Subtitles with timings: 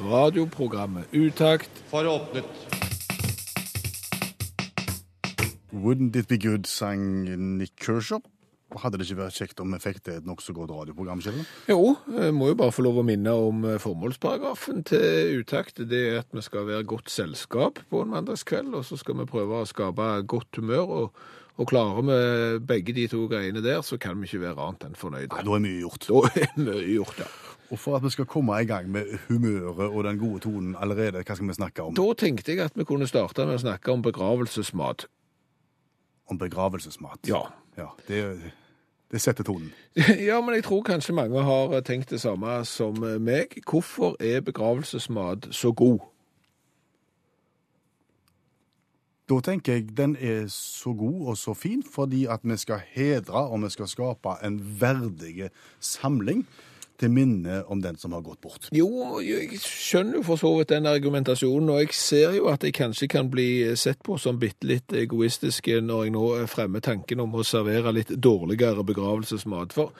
[0.00, 2.44] Radioprogrammet Utakt for åpnet.
[5.72, 7.24] Wouldn't It Be Good sang
[7.58, 8.20] Nick Kershaw.
[8.74, 11.20] Hadde det ikke vært kjekt om vi fikk det et nokså godt radioprogram?
[11.70, 15.78] Jo, jeg må jo bare få lov å minne om eh, formålsparagrafen til Utakt.
[15.86, 19.30] Det er at vi skal være godt selskap på en mandagskveld, og så skal vi
[19.30, 20.90] prøve å skape godt humør.
[20.98, 21.24] Og,
[21.54, 22.18] og klarer vi
[22.66, 25.30] begge de to greiene der, så kan vi ikke være annet enn fornøyde.
[25.36, 26.10] Nei, da er mye gjort.
[26.10, 27.30] Da er mye gjort, ja.
[27.74, 31.24] Og for at vi skal komme i gang med humøret og den gode tonen allerede,
[31.26, 31.94] hva skal vi snakke om?
[31.98, 35.08] Da tenkte jeg at vi kunne starte med å snakke om begravelsesmat.
[36.30, 37.26] Om begravelsesmat.
[37.26, 37.48] Ja.
[37.74, 38.52] Ja, det,
[39.10, 39.72] det setter tonen.
[40.28, 43.58] Ja, men jeg tror kanskje mange har tenkt det samme som meg.
[43.66, 45.98] Hvorfor er begravelsesmat så god?
[49.24, 53.48] Da tenker jeg den er så god og så fin fordi at vi skal hedre
[53.48, 55.48] og vi skal skape en verdig
[55.80, 56.44] samling
[57.00, 58.68] til minne om den som har gått bort.
[58.74, 58.88] Jo,
[59.24, 63.08] jeg skjønner jo for så vidt den argumentasjonen, og jeg ser jo at jeg kanskje
[63.10, 63.48] kan bli
[63.80, 68.14] sett på som bitte litt egoistisk når jeg nå fremmer tanken om å servere litt
[68.14, 69.74] dårligere begravelsesmat.
[69.74, 69.94] For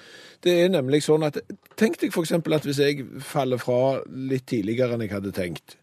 [0.44, 1.40] det er nemlig sånn at
[1.74, 5.78] Tenk deg eksempel at hvis jeg faller fra litt tidligere enn jeg hadde tenkt.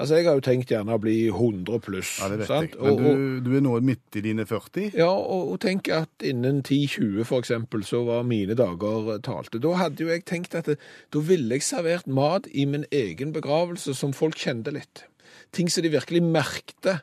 [0.00, 2.14] Altså, jeg har jo tenkt gjerne å bli 100 pluss.
[2.22, 2.72] Ja, det vet sant?
[2.72, 2.80] jeg.
[2.80, 4.94] Men Og- du, du er nå midt i dine 40.
[4.96, 9.60] Ja, og, og tenk at innen 10-20 for eksempel, så var mine dager talte.
[9.60, 10.78] Da hadde jo jeg tenkt at det,
[11.12, 15.04] da ville jeg servert mat i min egen begravelse som folk kjente litt.
[15.52, 17.00] Ting som de virkelig merkte.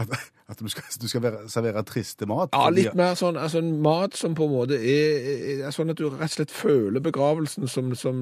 [0.00, 0.08] At,
[0.44, 2.52] at du skal, du skal være, servere triste mat.
[2.52, 6.00] Ja, litt mer sånn, altså en mat som på en måte er, er sånn at
[6.00, 8.20] du rett og slett føler begravelsen som, som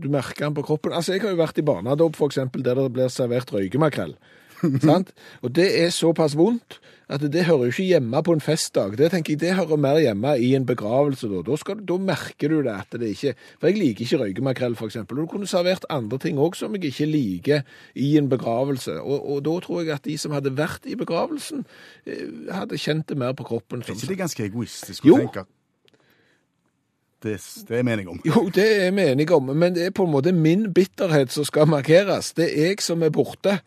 [0.00, 0.96] du merker den på kroppen.
[0.96, 4.16] Altså, jeg har jo vært i barnedåp eksempel, der det blir servert røykemakrell.
[4.88, 5.12] sant?
[5.42, 8.98] Og det er såpass vondt at det hører jo ikke hjemme på en festdag.
[9.00, 11.30] Det tenker jeg, det hører mer hjemme i en begravelse.
[11.32, 14.76] Da, da, skal, da merker du det at det ikke For jeg liker ikke røykemakrell,
[14.84, 15.18] eksempel.
[15.18, 17.62] Og du kunne servert andre ting òg som jeg ikke liker
[17.96, 18.98] i en begravelse.
[19.00, 21.64] Og, og da tror jeg at de som hadde vært i begravelsen,
[22.04, 23.80] eh, hadde kjent det mer på kroppen.
[23.86, 25.16] Er ikke det ganske egoistisk Jo.
[25.16, 25.54] å tenke at
[27.24, 28.20] det, det er mening om?
[28.28, 31.46] Jo, det er vi enige om, men det er på en måte min bitterhet som
[31.48, 32.34] skal markeres.
[32.36, 33.58] Det er jeg som er borte.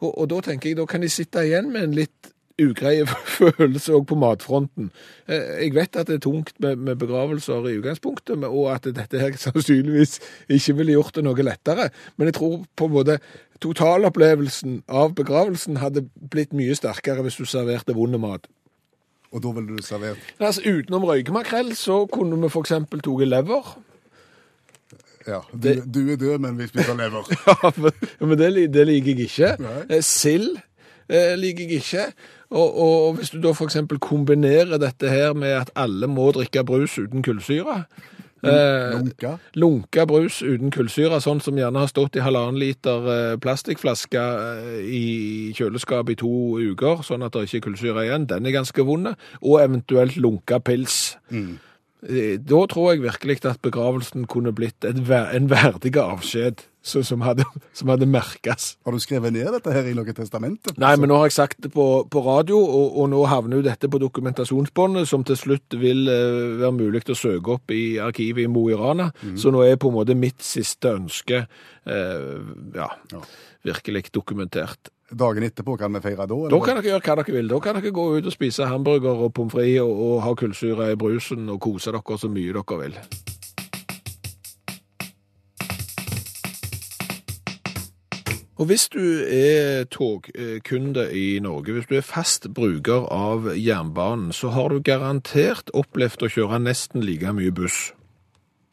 [0.00, 3.06] Og, og da tenker jeg, da kan de sitte igjen med en litt ugreie
[3.38, 4.90] følelse òg på matfronten.
[5.30, 9.20] Eh, Jeg vet at det er tungt med, med begravelser i utgangspunktet, og at dette
[9.22, 11.90] her sannsynligvis ikke ville gjort det noe lettere.
[12.16, 13.18] Men jeg tror på en måte
[13.62, 18.46] totalopplevelsen av begravelsen hadde blitt mye sterkere hvis du serverte vond mat.
[19.34, 22.72] Og da ville du servert Altså, utenom røykemakrell så kunne vi f.eks.
[22.88, 23.74] tatt lever.
[25.28, 27.28] Ja, du, Det- du er død, men vi spiser lever.
[27.46, 27.92] Ja, men,
[28.32, 29.50] men det, li- det liker jeg ikke.
[29.60, 29.78] Nei.
[29.98, 30.54] Eh, Sild
[31.08, 32.06] eh, liker jeg ikke.
[32.50, 36.62] Og, og hvis du da for eksempel kombinerer dette her med at alle må drikke
[36.64, 37.82] brus uten kullsyre,
[38.40, 39.34] eh, Lunka.
[39.58, 44.80] lunka brus uten kullsyre, sånn som gjerne har stått i halvannen liter eh, plastikkflaske eh,
[44.88, 45.04] i
[45.58, 46.30] kjøleskap i to
[46.70, 49.12] uker, sånn at det ikke er kullsyre igjen, den er ganske vond,
[49.42, 51.16] og eventuelt lunka pils.
[51.28, 51.58] Mm.
[52.06, 57.20] Eh, Da tror jeg virkelig at begravelsen kunne blitt et, ver- en verdig avskjed som,
[57.26, 57.42] hadde,
[57.74, 58.76] som hadde merkes.
[58.86, 60.72] Har du skrevet ned dette her i noe testamente?
[60.80, 63.66] Nei, men nå har jeg sagt det på, på radio, og, og nå havner jo
[63.66, 68.46] dette på dokumentasjonsbåndet, som til slutt vil uh, være mulig å søke opp i arkivet
[68.46, 69.10] i Mo i Rana.
[69.36, 72.38] Så nå er på en måte mitt siste ønske uh,
[72.78, 73.20] ja, Ja.
[73.68, 74.88] virkelig dokumentert.
[75.08, 76.34] Dagen etterpå kan vi feire da?
[76.34, 76.52] eller?
[76.52, 77.48] Da kan dere gjøre hva dere vil.
[77.48, 80.92] Da kan dere gå ut og spise hamburger og pommes frites og, og ha kullsyre
[80.92, 82.98] i brusen og kose dere så mye dere vil.
[88.58, 94.50] Og hvis du er togkunde i Norge, hvis du er fast bruker av jernbanen, så
[94.50, 97.92] har du garantert opplevd å kjøre nesten like mye buss.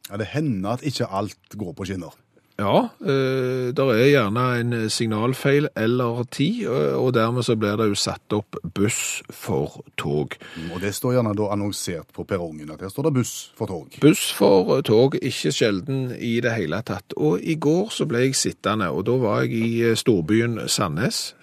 [0.10, 2.18] Ja, det hender at ikke alt går på skinner.
[2.56, 7.90] Ja, eh, der er gjerne en signalfeil eller ti, eh, og dermed så blir det
[7.90, 10.38] jo satt opp buss for tog.
[10.56, 13.68] Mm, Og det står gjerne da annonsert på perrongen at her står det buss for
[13.68, 13.98] tog.
[14.00, 17.14] Buss for tog, ikke sjelden i det hele tatt.
[17.18, 21.36] Og i går så ble jeg sittende, og da var jeg i eh, storbyen Sandnes,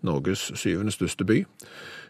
[0.00, 1.42] Norges syvende største by.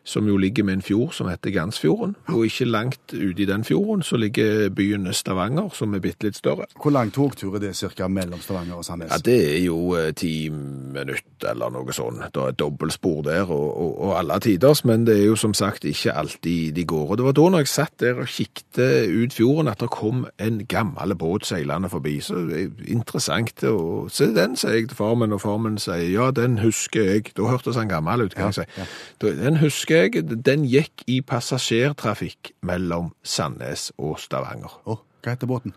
[0.04, 2.14] Som jo ligger med en fjord som heter Gansfjorden.
[2.28, 6.36] Og ikke langt ute i den fjorden så ligger byen Stavanger, som er bitte litt
[6.36, 6.66] større.
[6.82, 9.12] Hvor lang togtur er det cirka mellom Stavanger og Sandnes?
[9.12, 12.20] Ja, Det er jo eh, ti minutter eller noe sånt.
[12.34, 15.84] Det er dobbeltspor der og, og, og alle tiders, men det er jo som sagt
[15.84, 17.10] ikke alltid de går.
[17.10, 20.26] Og det var da når jeg satt der og kikket ut fjorden at det kom
[20.38, 22.18] en gammel båt seilende forbi.
[22.20, 26.30] Så det er interessant Og se den, sier jeg til farmen, og farmen sier ja,
[26.30, 27.32] den husker jeg.
[27.36, 28.86] Da hørtes han gammel ut, kan jeg si.
[29.24, 30.24] Den husker jeg.
[30.46, 34.74] Den gikk i passasjertrafikk mellom Sandnes og Stavanger.
[34.84, 35.74] Oh, hva heter båten?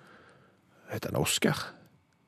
[0.92, 1.66] Heter den Oskar?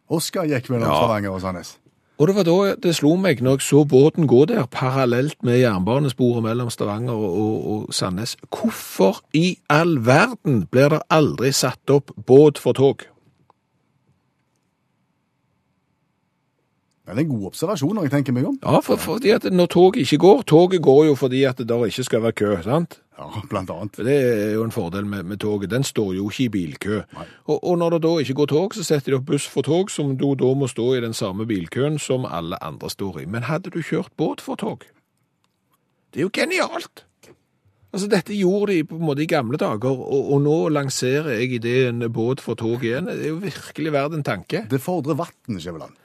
[0.09, 0.97] Oskar gikk mellom Ja.
[0.97, 1.77] Stavanger og Sandnes.
[2.19, 5.61] Og det var da det slo meg, når jeg så båten gå der parallelt med
[5.61, 12.11] jernbanesporet mellom Stavanger og, og Sandnes, hvorfor i all verden blir det aldri satt opp
[12.27, 13.05] båt for tog?
[17.15, 18.57] Det er en god observasjon når jeg tenker meg om.
[18.63, 21.85] Ja, for, fordi at når toget ikke går, toget går jo fordi at det der
[21.89, 22.99] ikke skal være kø, sant?
[23.19, 23.95] Ja, blant annet.
[23.97, 25.71] For Det er jo en fordel med, med toget.
[25.71, 27.01] Den står jo ikke i bilkø.
[27.45, 29.91] Og, og når det da ikke går tog, så setter de opp buss for tog,
[29.91, 33.27] som du da må stå i den samme bilkøen som alle andre står i.
[33.27, 34.85] Men hadde du kjørt båt for tog?
[36.13, 37.05] Det er jo genialt!
[37.89, 41.55] Altså, Dette gjorde de på en måte i gamle dager, og, og nå lanserer jeg
[41.57, 43.09] ideen båt for tog igjen.
[43.09, 44.61] Det er jo virkelig verdt en tanke.
[44.69, 45.97] Det fordrer vann, Skjæveland.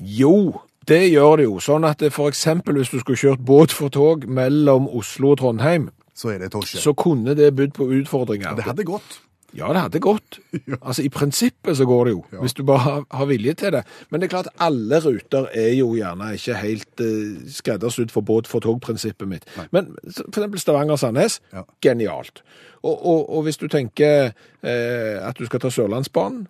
[0.00, 1.58] Jo, det gjør det jo.
[1.62, 2.14] Sånn at f.eks.
[2.16, 6.38] for eksempel hvis du skulle kjørt båt for tog mellom Oslo og Trondheim, Så er
[6.38, 8.54] det så kunne det bydd på utfordringer.
[8.56, 9.20] Det hadde gått.
[9.54, 10.38] Ja, det hadde gått.
[10.82, 13.82] Altså, I prinsippet så går det jo, hvis du bare har, har vilje til det.
[14.10, 18.48] Men det er klart, alle ruter er jo gjerne ikke helt uh, skreddersydd for båt
[18.48, 19.44] for tog-prinsippet mitt.
[19.72, 20.62] Men f.eks.
[20.64, 21.62] Stavanger-Sandnes, Ja.
[21.84, 22.42] genialt.
[22.82, 26.48] Og, og, og hvis du tenker eh, at du skal ta Sørlandsbanen,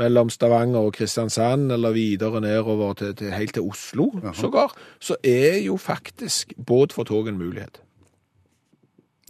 [0.00, 5.60] mellom Stavanger og Kristiansand, eller videre nedover til, til, helt til Oslo, sågar, så er
[5.64, 7.82] jo faktisk båt for tog en mulighet.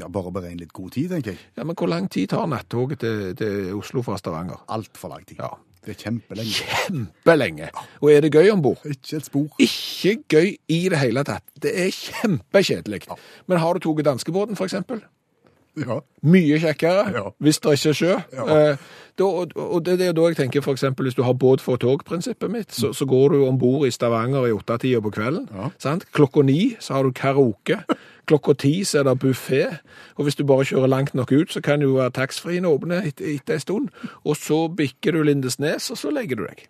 [0.01, 1.41] Ja, Bare beregn litt god tid, tenker jeg.
[1.59, 4.63] Ja, Men hvor lang tid tar nattoget til, til Oslo fra Stavanger?
[4.73, 5.43] Altfor lang tid.
[5.43, 5.51] Ja.
[5.81, 6.51] Det er kjempelenge.
[6.53, 7.71] kjempelenge.
[8.01, 8.83] Og er det gøy om bord?
[8.85, 9.47] Ikke et spor.
[9.65, 11.45] Ikke gøy i det hele tatt.
[11.57, 13.07] Det er kjempekjedelig.
[13.49, 15.01] Men har du tatt danskebåten, for eksempel?
[15.79, 16.01] Ja.
[16.23, 17.23] Mye kjekkere, Ja.
[17.41, 18.17] hvis det ikke er sjø.
[18.33, 18.47] Ja.
[18.71, 18.77] Eh,
[19.19, 21.61] da, og, og det, det er da jeg tenker, for eksempel, hvis du har båt
[21.61, 25.49] for tog-prinsippet mitt, så, så går du ombord i Stavanger i åttetida på kvelden.
[26.13, 27.83] Klokka ni så har du karaoke.
[28.27, 29.63] Klokka ti så er det buffé.
[30.17, 33.55] Og hvis du bare kjører langt nok ut, så kan jo taxfree-en åpne etter, etter
[33.55, 33.89] en stund.
[34.25, 36.67] Og så bikker du Lindesnes, og så legger du deg.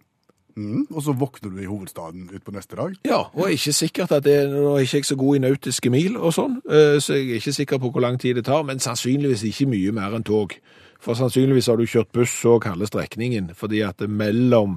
[0.60, 0.82] Mm.
[0.90, 2.96] Og så våkner du i hovedstaden utpå neste dag.
[3.08, 5.92] Ja, og er ikke sikkert at det, nå er ikke jeg så god i nautiske
[5.92, 8.66] mil og sånn, eh, så jeg er ikke sikker på hvor lang tid det tar,
[8.68, 10.58] men sannsynligvis ikke mye mer enn tog.
[11.00, 14.76] For sannsynligvis har du kjørt buss og halve strekningen, fordi at det mellom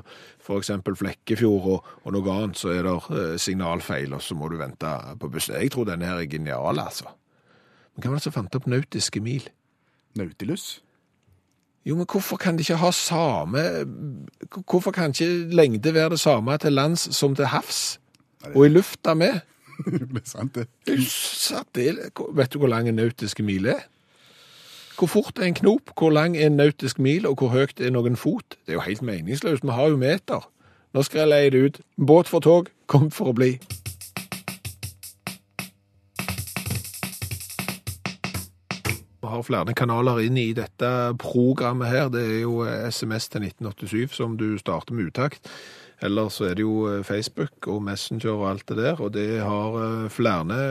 [0.51, 4.57] eksempel Flekkefjord og, og noe annet, så er det eh, signalfeil, og så må du
[4.59, 5.59] vente på bussen.
[5.59, 7.11] Jeg tror denne her er genial, altså.
[7.95, 9.45] Men hva var det som fant opp nautiske mil?
[10.19, 10.82] Nautilus.
[11.85, 13.59] Jo, men hvorfor kan de ikke ha samme
[14.69, 17.99] Hvorfor kan ikke lengde være det samme til lands som til havs?
[18.55, 19.39] Og i lufta med?
[19.85, 20.21] det
[20.87, 22.11] er sant, det.
[22.35, 23.87] Vet du hvor lang en nautisk mil er?
[24.97, 25.81] Hvor fort er en knop?
[25.97, 28.57] Hvor lang er en nautisk mil, og hvor høyt er noen fot?
[28.65, 29.63] Det er jo helt meningsløst.
[29.63, 30.49] Vi har jo meter.
[30.93, 31.79] Nå skal jeg leie det ut.
[32.07, 33.57] Båt for tog, kom for å bli.
[39.33, 40.89] Har flere kanaler inn i dette
[41.21, 42.11] programmet her.
[42.13, 45.49] Det er jo eh, SMS til 1987 som du starter med utakt.
[46.03, 49.27] Eller så er det jo eh, Facebook og Messenger og alt det der, og det
[49.41, 50.63] har eh, flere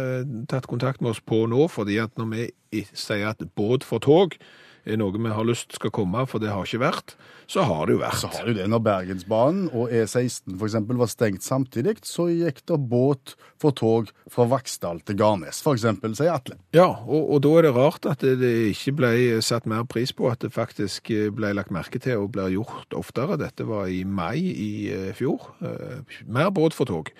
[0.50, 4.36] tatt kontakt med oss på nå, fordi at når vi sier at båt for tog
[4.84, 7.14] er noe vi har lyst skal komme, for det har ikke vært,
[7.50, 8.20] så har det jo vært.
[8.22, 8.66] Så har jo det.
[8.70, 14.10] Når Bergensbanen og E16 for eksempel var stengt samtidig, så gikk det båt for tog
[14.32, 16.58] fra Vaksdal til Garnes, eksempel, sier Atle.
[16.74, 19.12] Ja, og, og da er det rart at det, det ikke ble
[19.44, 22.96] satt mer pris på, at det faktisk eh, ble lagt merke til og ble gjort
[22.96, 23.38] oftere.
[23.40, 25.52] Dette var i mai i eh, fjor.
[25.62, 27.12] Eh, mer båt for tog.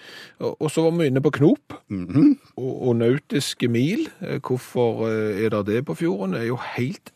[0.43, 4.09] Og, og så var vi inne på knop og, og nautiske mil.
[4.43, 6.37] Hvorfor er det det på fjorden?
[6.37, 7.13] Det er jo helt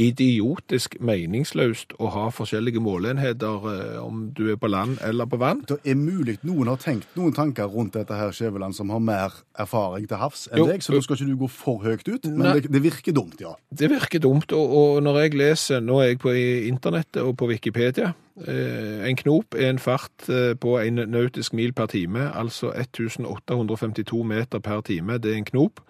[0.00, 5.62] idiotisk meningsløst å ha forskjellige måleenheter eh, om du er på land eller på vann.
[5.68, 9.36] Det er mulig noen har tenkt noen tanker rundt dette her, Skjæveland, som har mer
[9.60, 10.66] erfaring til havs enn Jo.
[10.70, 13.40] deg, så nå skal ikke du gå for høyt ut, men det, det virker dumt,
[13.42, 13.54] ja.
[13.70, 17.48] Det virker dumt, og, og når jeg leser, nå er jeg på internettet og på
[17.52, 18.12] Wikipedia,
[18.46, 24.24] eh, en knop er en fart eh, på en nautisk mil per time, altså 1852
[24.26, 25.84] meter per time, det er en knop.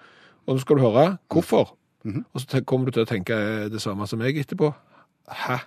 [0.45, 1.73] Og nå skal du høre hvorfor.
[2.05, 4.73] Og så kommer du til å tenke eh, det samme som meg etterpå.
[5.45, 5.61] Hæ?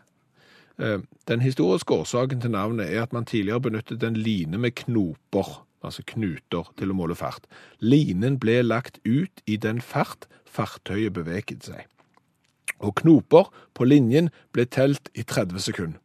[0.78, 5.68] Eh, Den historiske årsaken til navnet er at man tidligere benyttet en line med knoper
[5.86, 7.46] altså knuter, til å måle fart.
[7.80, 11.86] Linen ble lagt ut i den fart fartøyet beveget seg.
[12.80, 16.02] Og knoper på linjen ble telt i 30 sekunder.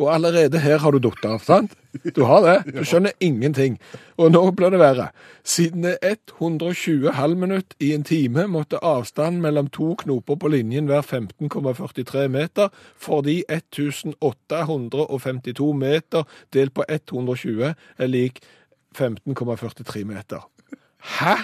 [0.00, 1.74] Og allerede her har du datt av, sant?
[2.16, 2.72] Du har det.
[2.72, 3.76] Du skjønner ingenting.
[4.16, 5.10] Og nå blir det verre.
[5.44, 10.88] Siden det er 120 halvminutt i en time, måtte avstanden mellom to knoper på linjen
[10.88, 16.24] være 15,43 meter, fordi 1852 meter
[16.56, 18.40] delt på 120 er lik
[18.96, 20.48] 15,43 meter.
[21.18, 21.34] Hæ?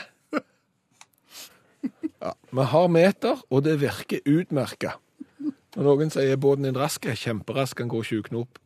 [2.22, 4.96] Ja, vi har meter, og det virker utmerka.
[5.76, 8.58] Når noen sier båten din rask, er kjemperask, han går 20 knop.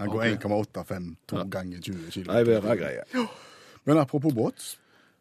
[0.00, 2.30] Han går 1,852 ganger 20 km.
[2.30, 3.26] Nei, være greie.
[3.84, 4.64] Men apropos båt.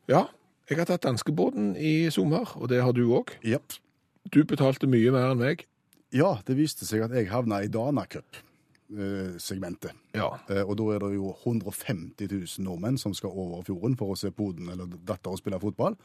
[0.08, 0.26] Ja,
[0.70, 3.34] jeg har tatt danskebåten i sommer, og det har du òg.
[3.44, 3.76] Yep.
[4.32, 5.66] Du betalte mye mer enn meg.
[6.16, 9.92] Ja, det viste seg at jeg havna i Dana Cup-segmentet.
[10.16, 10.30] Ja.
[10.50, 14.18] Eh, Og da er det jo 150 000 nordmenn som skal over fjorden for å
[14.20, 15.96] se poden eller datter og spille fotball.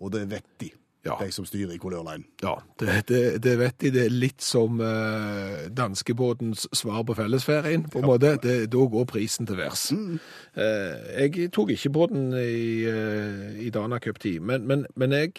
[0.00, 0.70] Og det vet de,
[1.02, 1.16] Ja.
[1.20, 2.26] de som styrer i Color Line.
[2.42, 3.90] Ja, det, det, det vet de.
[3.94, 8.34] Det er litt som eh, danskebåtens svar på fellesferien, på en måte.
[8.42, 9.86] Det, da går prisen til værs.
[9.96, 15.38] Eh, jeg tok ikke båten i, eh, i Dana Cup 10, men, men, men jeg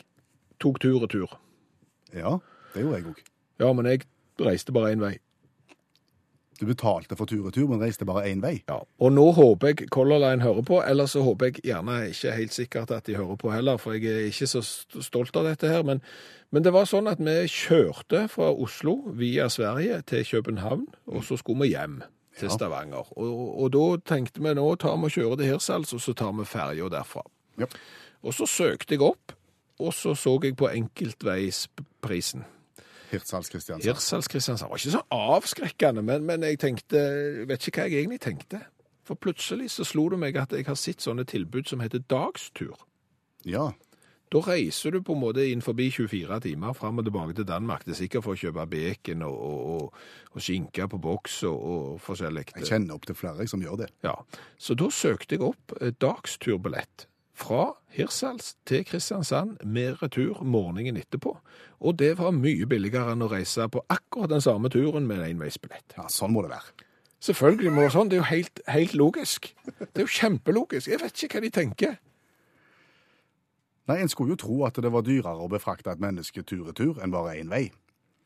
[0.62, 1.38] tok tur og tur.
[2.14, 2.40] Ja,
[2.74, 3.22] det gjorde jeg òg.
[3.62, 4.08] Ja, men jeg
[4.42, 5.20] reiste bare én vei.
[6.62, 8.60] Du betalte for tur-retur, men reiste bare én vei.
[8.70, 12.36] Ja, og nå håper jeg Color Line hører på, eller så håper jeg gjerne ikke
[12.38, 14.62] helt sikkert at de hører på heller, for jeg er ikke så
[15.02, 15.82] stolt av dette her.
[15.88, 16.04] Men,
[16.54, 21.40] men det var sånn at vi kjørte fra Oslo via Sverige til København, og så
[21.42, 22.04] skulle vi hjem
[22.38, 22.54] til Ja.
[22.54, 23.10] Stavanger.
[23.18, 26.32] Og, og da tenkte vi nå tar vi og kjører til Hirsals, og så tar
[26.38, 27.26] vi ferja derfra.
[27.60, 27.66] Ja.
[28.22, 29.34] Og så søkte jeg opp,
[29.82, 32.46] og så så jeg på enkeltveisprisen.
[33.12, 33.88] Hirtshals Kristiansand.
[33.88, 38.22] Hirtshals-Kristiansand var ikke så avskrekkende, men, men jeg tenkte, jeg vet ikke hva jeg egentlig
[38.24, 38.62] tenkte.
[39.08, 42.78] For plutselig så slo det meg at jeg har sett sånne tilbud som heter dagstur.
[43.48, 43.72] Ja.
[44.32, 47.84] Da reiser du på en måte inn forbi 24 timer fram og tilbake til Danmark.
[47.84, 51.58] Det er sikkert for å kjøpe bacon og, og, og, og skinke på boks og,
[51.74, 52.46] og forskjellig.
[52.62, 53.90] Jeg kjenner opp til flere som gjør det.
[54.08, 54.16] Ja,
[54.56, 57.10] så da søkte jeg opp eh, dagsturbillett
[57.42, 57.64] fra
[57.96, 61.34] Hirsals til Kristiansand med retur morgenen etterpå.
[61.82, 65.34] Og det var mye billigere enn å reise på akkurat den samme turen med en
[65.34, 65.98] enveisbillett.
[65.98, 66.88] Ja, Sånn må det være.
[67.22, 69.52] Selvfølgelig må det sånn, det er jo helt, helt logisk.
[69.80, 70.90] Det er jo kjempelogisk.
[70.90, 72.00] Jeg vet ikke hva de tenker.
[73.90, 77.14] Nei, En skulle jo tro at det var dyrere å befrakte et menneske tur-retur enn
[77.14, 77.68] bare én vei.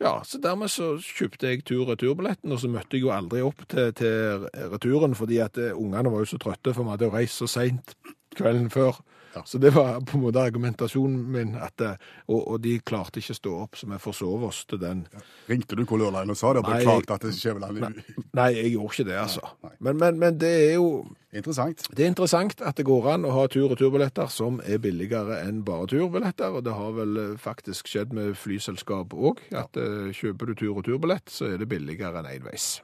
[0.03, 3.93] Ja, så dermed så kjøpte jeg tur-retur-billetten, og så møtte jeg jo aldri opp til,
[3.95, 7.39] til returen, fordi at eh, ungene var jo så trøtte, for vi hadde jo reist
[7.39, 7.95] så seint
[8.37, 9.01] kvelden før.
[9.35, 9.41] Ja.
[9.45, 11.97] Så det var på en måte argumentasjonen min, at, eh,
[12.31, 15.01] og, og de klarte ikke å stå opp, så vi forsov oss til den.
[15.49, 17.99] Ringte du Color og sa det og Nei, beklagte at det Skjæveland
[18.39, 19.43] Nei, jeg gjorde ikke det, altså.
[19.65, 19.73] Nei.
[19.79, 20.89] Men, men, men det er jo
[21.35, 21.81] Interessant.
[21.91, 25.41] Det er interessant at det går an å ha tur- og turbilletter som er billigere
[25.43, 30.13] enn bare turbilletter, og det har vel eh, faktisk skjedd med flyselskap òg, at ja.
[30.15, 32.77] kjøper du tur- og turbillett, så er det billigere enn enveis.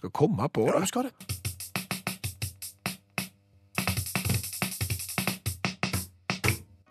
[0.00, 0.88] Skal komme på Ja, det.
[0.88, 1.45] du skal det.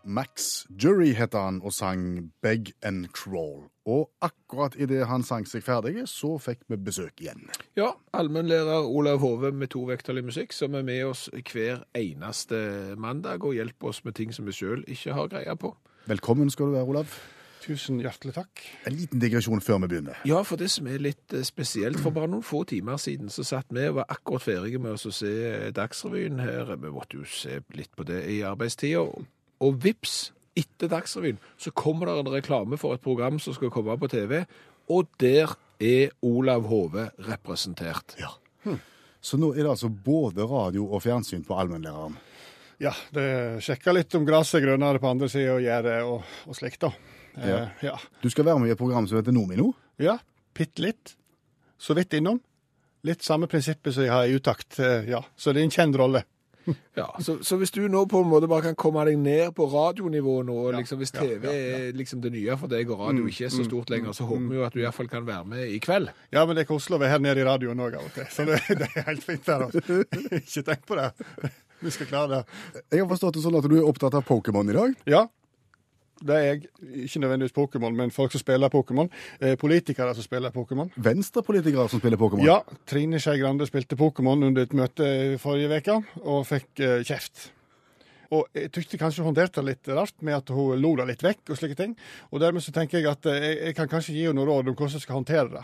[0.06, 3.66] Max Jury heter han og sang Beg and Crawl.
[3.90, 7.48] Og akkurat idet han sang seg ferdig, så fikk vi besøk igjen.
[7.78, 12.96] Ja, allmennlærer Olav Hove med to vekttall i musikk, som er med oss hver eneste
[13.02, 15.74] mandag og hjelper oss med ting som vi sjøl ikke har greie på.
[16.06, 17.18] Velkommen skal du være, Olav.
[17.66, 18.62] Tusen hjertelig takk.
[18.86, 20.20] En liten digresjon før vi begynner.
[20.30, 23.42] Ja, for det som er litt eh, spesielt, for bare noen få timer siden så
[23.48, 25.32] satt vi og var akkurat ferdige med oss å se
[25.74, 26.76] Dagsrevyen her.
[26.78, 29.08] Vi måtte jo se litt på det i arbeidstida.
[29.64, 33.96] Og vips, etter Dagsrevyen så kommer det en reklame for et program som skal komme
[34.00, 34.46] på TV,
[34.92, 38.16] og der er Olav Hove representert.
[38.20, 38.32] Ja.
[39.26, 42.14] Så nå er det altså både radio og fjernsyn på allmennlæreren.
[42.80, 46.58] Ja, det sjekker litt om gresset er grønnere på andre sida og gjerdet og, og
[46.60, 46.92] slikt, da.
[47.36, 47.62] Eh, Ja.
[47.82, 47.96] ja.
[48.22, 49.74] Du skal være med i et program som heter Nomino.
[50.00, 50.18] ja.
[50.56, 51.16] Bitte litt.
[51.78, 52.38] Så vidt innom.
[53.04, 54.78] Litt samme prinsippet som jeg har i utakt.
[54.80, 55.20] eh, ja.
[55.36, 56.22] Så det er en kjent rolle.
[56.96, 59.68] Ja, så, så hvis du nå på en måte bare kan komme deg ned på
[59.70, 61.82] radionivå nå, og liksom hvis TV ja, ja.
[61.90, 64.48] er liksom det nye for deg, og radio ikke er så stort lenger, så håper
[64.50, 66.10] vi jo at du iallfall kan være med i kveld.
[66.34, 68.28] Ja, men det er koselig å være her nede i radioen òg av og til.
[68.34, 69.68] Så det, det er helt fint der.
[69.68, 70.02] Altså.
[70.42, 71.10] Ikke tenk på det.
[71.86, 72.84] Vi skal klare det.
[72.94, 74.96] Jeg har forstått det sånn at du er opptatt av Pokémon i dag.
[75.12, 75.26] Ja.
[76.22, 76.62] Det er jeg.
[77.06, 79.10] Ikke nødvendigvis Pokémon, men folk som spiller Pokémon.
[79.42, 80.90] Eh, politikere som spiller Pokémon.
[80.96, 82.46] Venstrepolitikere som spiller Pokémon.
[82.46, 87.50] Ja, Trine Skei Grande spilte Pokémon under et møte forrige uke, og fikk eh, kjeft.
[88.34, 91.26] Og jeg tykte kanskje hun håndterte det litt rart med at hun lo det litt
[91.26, 91.96] vekk og slike ting.
[92.32, 94.72] Og dermed så tenker jeg at eh, jeg, jeg kan kanskje gi henne noen råd
[94.72, 95.64] om hvordan jeg skal håndtere det.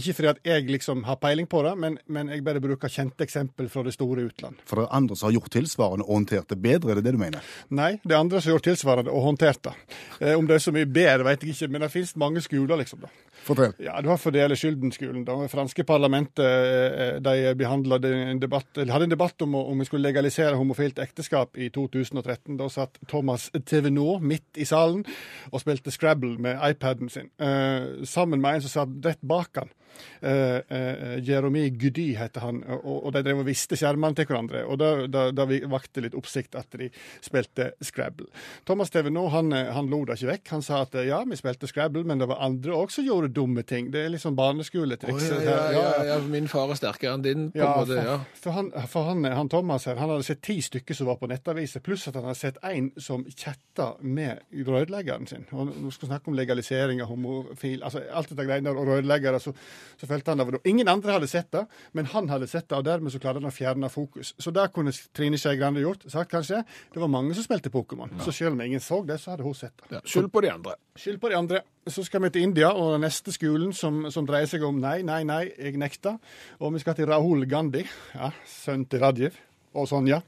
[0.00, 3.26] Ikke fordi at jeg liksom har peiling på det, men, men jeg bare bruker kjente
[3.26, 4.60] eksempel fra det store utland.
[4.68, 7.16] For det er andre som har gjort tilsvarende og håndtert det bedre, er det det
[7.16, 7.54] du mener?
[7.74, 9.74] Nei, det er andre som har gjort tilsvarende og håndtert det.
[10.20, 12.80] Eh, om det er så mye bedre, vet jeg ikke, men det finnes mange skoler,
[12.80, 13.04] liksom.
[13.06, 13.12] da.
[13.48, 13.72] Fortell.
[13.80, 15.24] Ja, du har fordele skylden-skolen.
[15.24, 19.86] Det franske parlamentet eh, de behandlet en debatt, eller hadde en debatt om, om vi
[19.88, 22.58] skulle legalisere homofilt ekteskap i 2013.
[22.58, 25.04] Da satt Thomas Tevenot midt i salen
[25.52, 29.72] og spilte Scrabble med iPaden sin, eh, sammen med en som satt rett bak han.
[30.20, 34.64] Eh, uh, Jeremy Gudy heter han, og, og de drev og viste skjermene til hverandre.
[34.66, 36.90] og Da, da, da vakte litt oppsikt at de
[37.24, 38.26] spilte Scrabble.
[38.66, 40.52] Thomas Tevenot han, eh, han lo det ikke vekk.
[40.56, 43.64] Han sa at ja, vi spilte Scrabble, men det var andre òg som gjorde dumme
[43.68, 43.92] ting.
[43.94, 45.28] Det er litt sånn barneskoletriks.
[45.30, 48.02] Oh, ja, ja, ja, min far er sterkere enn din, på en måte.
[48.08, 48.18] ja.
[48.38, 51.30] for, han, for han, han Thomas her, han hadde sett ti stykker som var på
[51.30, 55.46] nettaviser, pluss at han hadde sett en som chatta med rødleggeren sin.
[55.54, 59.40] Og nå skal vi snakke om legalisering av homofil, altså alt dette greiene og rødleggere.
[59.42, 59.54] så,
[60.00, 60.58] så følte han det var.
[60.68, 61.64] Ingen andre hadde sett det,
[61.96, 64.34] men han hadde sett det, og dermed så klarte han å fjerne fokus.
[64.38, 66.06] Så det kunne Trine Skei Grande gjort.
[66.10, 66.62] Sagt kanskje,
[66.94, 69.56] det var mange som spilte Pokémon, så selv om ingen så det, så hadde hun
[69.56, 69.90] sett det.
[69.98, 70.78] Ja, Skyld på de andre.
[70.98, 71.62] Skyld på de andre.
[71.88, 74.98] Så skal vi til India og den neste skolen som, som dreier seg om nei,
[75.06, 76.18] nei, nei, jeg nekter.
[76.60, 79.38] Og vi skal til Rahul Gandhi, ja, sønn til Rajiv
[79.74, 80.20] og Sonja.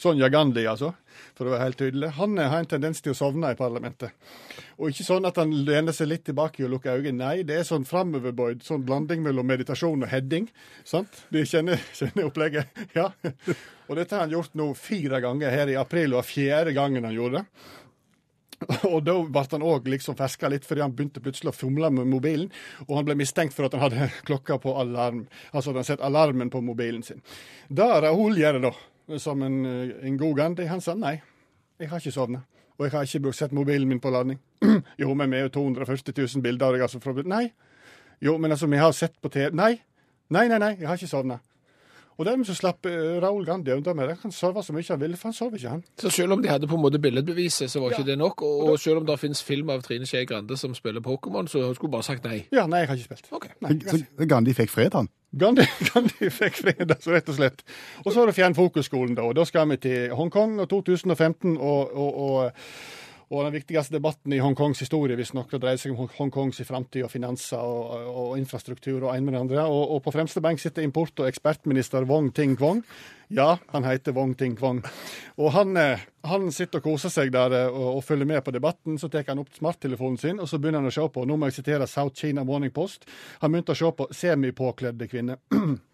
[0.00, 0.92] Sonja Gandhi, altså,
[1.38, 2.12] for å være helt tydelig.
[2.18, 4.14] Han har en tendens til å sovne i parlamentet.
[4.78, 7.18] Og ikke sånn at han lener seg litt tilbake og lukker øynene.
[7.22, 10.48] Nei, det er sånn framoverbøyd, sånn blanding mellom meditasjon og heading.
[10.88, 11.24] Sant?
[11.34, 12.80] De kjenner, kjenner opplegget.
[12.98, 13.08] Ja.
[13.88, 17.14] Og dette har han gjort nå fire ganger her i april, og fjerde gangen han
[17.16, 17.70] gjorde det.
[18.92, 22.10] Og da ble han òg liksom ferska litt, fordi han begynte plutselig å fomle med
[22.10, 22.50] mobilen.
[22.86, 25.24] Og han ble mistenkt for at han hadde klokka på alarm.
[25.52, 27.22] Altså at han sett alarmen på mobilen sin.
[27.68, 28.72] Det Rahul gjør da,
[29.18, 31.20] som en, eh, en god Gandhi, han sa nei,
[31.80, 32.42] jeg har ikke sovna.
[32.78, 34.38] Og jeg har ikke sett mobilen min på ladning.
[34.98, 37.00] jo, men vi er jo 240 000 bilder av jeg, altså.
[37.00, 37.52] Fra, nei.
[38.22, 39.76] Jo, men altså, vi har sett på TV Nei.
[40.32, 41.38] Nei, nei, nei, jeg har ikke sovna.
[42.22, 44.16] Og dermed så slapp Raoul Gandhi unna med det.
[44.22, 45.80] Han sove så mye han ville, for han sov ikke, han.
[45.98, 48.44] Så selv om de hadde på en måte billedbeviset, så var ikke det nok.
[48.46, 51.64] Og, og selv om det finnes film av Trine Skei Grande som spiller Pokémon, så
[51.74, 52.44] skulle hun bare sagt nei.
[52.54, 53.34] Ja, nei, jeg har ikke spilt.
[53.40, 53.56] Okay.
[53.66, 55.10] Nei, Så Gandhi fikk fred, han.
[55.42, 57.66] Gandhi, Gandhi fikk fred, altså, rett og slett.
[58.04, 59.26] Og så er det Fjernfokusskolen, da.
[59.26, 61.56] Og da skal vi til Hongkong og 2015.
[61.56, 63.00] og, og, og
[63.32, 67.10] og den viktigste debatten i Hongkongs historie visstnok det dreier seg om Hongkongs framtid og
[67.12, 69.64] finanser og, og infrastruktur og en med det andre.
[69.72, 72.82] Og, og på fremste benk sitter import- og ekspertminister Wong Ting Kwong.
[73.32, 74.82] Ja, han heter Wong Ting Kwong.
[75.40, 78.52] Og han, eh, han sitter og koser seg der eh, og, og følger med på
[78.52, 79.00] debatten.
[79.00, 81.48] Så tar han opp smarttelefonen sin, og så begynner han å se på nå må
[81.48, 83.08] jeg sitere South China Morning Post.
[83.40, 85.40] Han begynte å se på semipåkledde kvinner.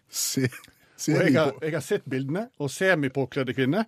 [0.09, 0.49] Se
[0.99, 3.87] Og jeg har, jeg har sett bildene, og semipåkledde kvinner.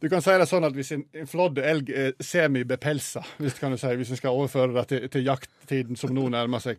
[0.00, 3.74] Du kan si det sånn at hvis en, en flådd elg er semibepelsa, hvis, kan
[3.74, 6.78] si, hvis en skal overføre det til, til jakttiden som nå nærmer seg.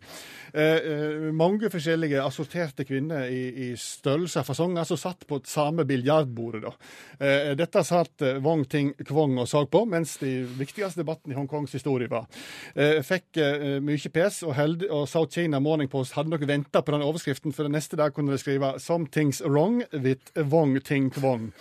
[0.54, 5.84] Eh, eh, mange forskjellige assorterte kvinner i, i størrelser og fasonger som satt på samme
[5.88, 6.72] biljardbordet.
[7.20, 11.36] Eh, dette satt eh, Wong Ting Kvong og så på, mens de viktigste debatten i
[11.36, 12.24] Hongkongs historie var.
[12.72, 16.80] Eh, fikk eh, mye pes, og, held, og South China Morning Post hadde nok venta
[16.80, 21.12] på den overskriften, for den neste dag kunne de skrive 'Something's wrong with Wong Ting
[21.12, 21.52] Kvong'.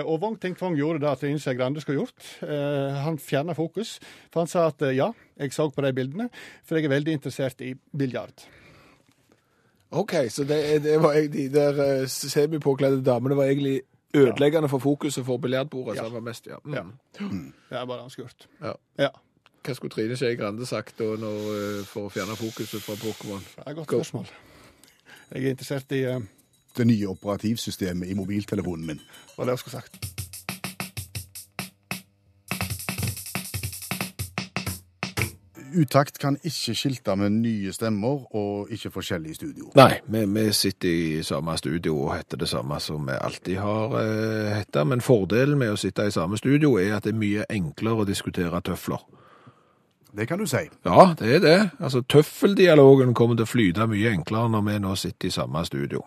[0.00, 2.30] Og Wong Ting Kwong gjorde det Trine Skei Grande skulle gjort.
[2.44, 3.98] Eh, han fjerna fokus,
[4.32, 6.28] for han sa at eh, ja, jeg så på de bildene,
[6.64, 8.46] for jeg er veldig interessert i biljard.
[9.90, 13.80] OK, så det, det var de der eh, semipåkledde damene var egentlig
[14.14, 15.96] ødeleggende for fokuset for biljardbordet.
[15.96, 16.08] Ja.
[16.08, 16.56] Var mest, ja.
[16.64, 16.74] Mm.
[16.74, 16.82] Ja.
[17.70, 18.48] Det er bare han skulle gjort.
[18.62, 18.72] Ja.
[18.98, 19.08] Ja.
[19.66, 23.42] Hva skulle Trine Skei Grande sagt da når, eh, for å fjerne fokuset fra Pokémon?
[23.56, 23.98] Det er et godt Go.
[23.98, 24.30] spørsmål.
[25.30, 26.22] Jeg er interessert i uh...
[26.76, 29.00] Det nye operativsystemet i mobiltelefonen min.
[29.36, 30.19] hva det jeg skulle sagt.
[35.74, 39.70] Utakt kan ikke skilte med nye stemmer og ikke forskjellig studio.
[39.78, 43.96] Nei, vi, vi sitter i samme studio og heter det samme som vi alltid har
[44.00, 44.84] eh, hetta.
[44.84, 48.08] Men fordelen med å sitte i samme studio er at det er mye enklere å
[48.08, 49.02] diskutere tøfler.
[50.16, 50.64] Det kan du si.
[50.84, 51.58] Ja, det er det.
[51.78, 56.02] Altså, Tøffeldialogen kommer til å flyte mye enklere når vi nå sitter i samme studio.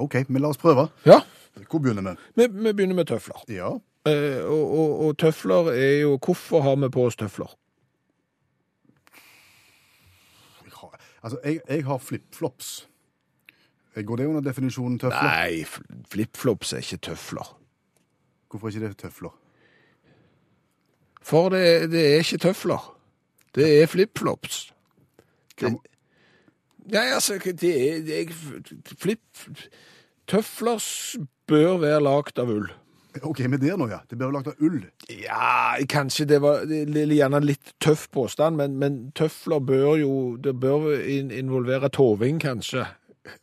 [0.00, 0.88] OK, men la oss prøve.
[1.04, 1.20] Ja,
[1.68, 2.16] Hvor begynner vi?
[2.38, 3.42] vi, vi begynner med tøfler.
[3.52, 3.74] Ja.
[4.08, 7.50] Eh, og, og, og tøfler er jo Hvorfor har vi på oss tøfler?
[10.64, 12.88] Jeg har, altså, jeg, jeg har flipflops.
[14.06, 15.26] Går det under definisjonen tøfler?
[15.26, 15.64] Nei,
[16.10, 17.48] flipflops er ikke tøfler.
[18.50, 19.34] Hvorfor er ikke det tøfler?
[21.22, 22.84] For det, det er ikke tøfler.
[23.54, 24.60] Det er flipflops.
[25.60, 25.72] Det,
[26.92, 29.48] nei, altså, det er, det er flip...
[30.28, 30.78] Tøfler
[31.48, 32.68] bør være lagd av ull.
[33.22, 34.00] OK, med det nå, ja.
[34.08, 34.80] Det blir lagd av ull.
[35.08, 39.90] Ja, kanskje det var det er gjerne en litt tøff påstand, men, men tøfler bør
[39.98, 42.86] jo Det bør involvere toving, kanskje.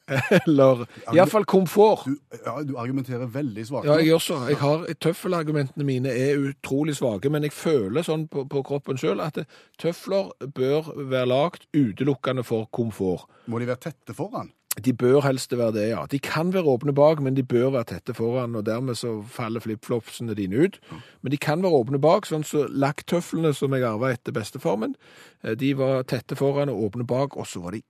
[0.46, 2.06] Eller iallfall komfort.
[2.06, 3.88] Du, ja, du argumenterer veldig svakt.
[3.88, 4.40] Ja, jeg gjør så.
[4.50, 9.24] Jeg har, Tøffelargumentene mine er utrolig svake, men jeg føler sånn på, på kroppen sjøl
[9.24, 9.42] at
[9.82, 13.30] tøfler bør være lagd utelukkende for komfort.
[13.52, 14.54] Må de være tette foran?
[14.84, 16.02] De bør helst være det, ja.
[16.12, 19.64] De kan være åpne bak, men de bør være tette foran, og dermed så faller
[19.64, 20.80] flipflopsene dine ut.
[21.22, 24.96] Men de kan være åpne bak, sånn så lakktøflene som jeg arva etter besteformen,
[25.44, 27.82] eh, de var tette foran og åpne bak, og så var de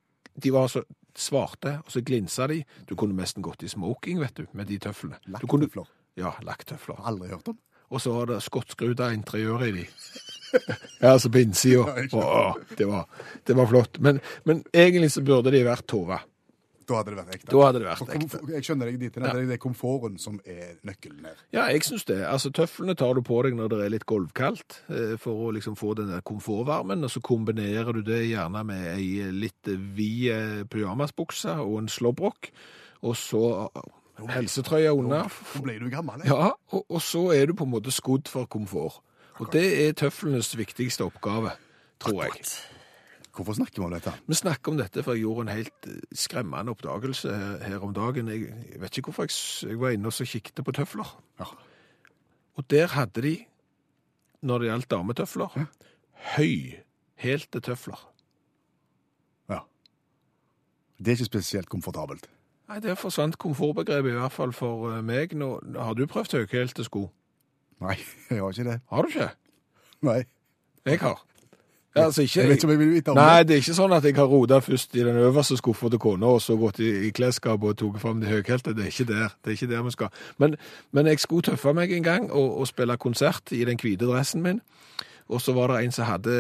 [0.44, 0.82] de var så
[1.16, 2.58] svarte, og så glinsa de.
[2.90, 5.16] Du kunne nesten gått i smoking, vet du, med de tøflene.
[5.32, 5.86] Lakktøfler.
[6.20, 6.98] Ja, lakktøfler.
[7.08, 7.58] Aldri hørt om.
[7.90, 9.86] Og så var det skottskruta interiør i de.
[11.02, 11.86] ja, altså på innsida.
[12.78, 13.08] Det, var-
[13.48, 14.00] det var flott.
[14.04, 16.20] Men, men egentlig så burde de vært tova.
[16.86, 17.50] Da hadde det vært ekte.
[17.52, 18.42] Da hadde det vært ekte.
[18.54, 19.16] Jeg skjønner deg dit.
[19.16, 21.42] Det er det er komforten som er nøkkelen her.
[21.56, 22.20] Ja, jeg syns det.
[22.30, 25.78] Altså, Tøflene tar du på deg når det er litt gulvkaldt, eh, for å liksom
[25.80, 30.64] få den der komfortvarmen, og så kombinerer du det gjerne med ei litt vid eh,
[30.70, 32.52] pyjamasbukse og en slåbrok,
[33.06, 33.44] og så
[34.22, 35.34] helsetrøya helsetrøye under.
[35.56, 36.24] Nå ble du gammel.
[36.24, 36.32] jeg.
[36.32, 39.02] Ja, og, og så er du på en måte skodd for komfort.
[39.42, 41.52] Og det er tøflenes viktigste oppgave,
[42.00, 42.46] tror jeg.
[43.36, 44.14] Hvorfor snakker vi om dette?
[44.28, 47.94] Vi snakker om dette, for jeg gjorde en helt eh, skremmende oppdagelse her, her om
[47.94, 48.30] dagen.
[48.32, 49.36] Jeg, vet ikke hvorfor jeg,
[49.70, 51.10] jeg var inne og så kikket på tøfler.
[51.40, 51.50] Ja.
[52.56, 53.36] Og der hadde de,
[54.42, 55.60] når det gjaldt dametøfler,
[56.36, 58.00] høyhælte tøfler.
[59.50, 59.60] ja.
[60.98, 62.30] Det er ikke spesielt komfortabelt.
[62.70, 65.36] Nei, der forsvant komfortbegrepet i hvert fall for eh, meg.
[65.38, 67.10] Nå, har du prøvd høyhælte sko?
[67.84, 68.80] Nei, jeg har ikke det.
[68.90, 69.30] Har du ikke?
[70.02, 70.22] Nei.
[70.86, 71.26] Jeg har.
[71.96, 73.48] Ja, altså ikke, Jeg vet ikke om jeg vil vite om Nei, det.
[73.48, 76.28] det er ikke sånn at jeg har rota først i den øverste skuffa til kona,
[76.28, 78.74] og så gått i, i klesskapet og tatt fram de høyhælte.
[78.76, 79.36] Det er ikke der.
[79.40, 80.10] Det er ikke der vi skal.
[80.38, 80.58] Men,
[80.92, 84.44] men jeg skulle tøffe meg en gang og, og spille konsert i den hvite dressen
[84.44, 84.60] min.
[85.30, 86.36] Og så var det en som hadde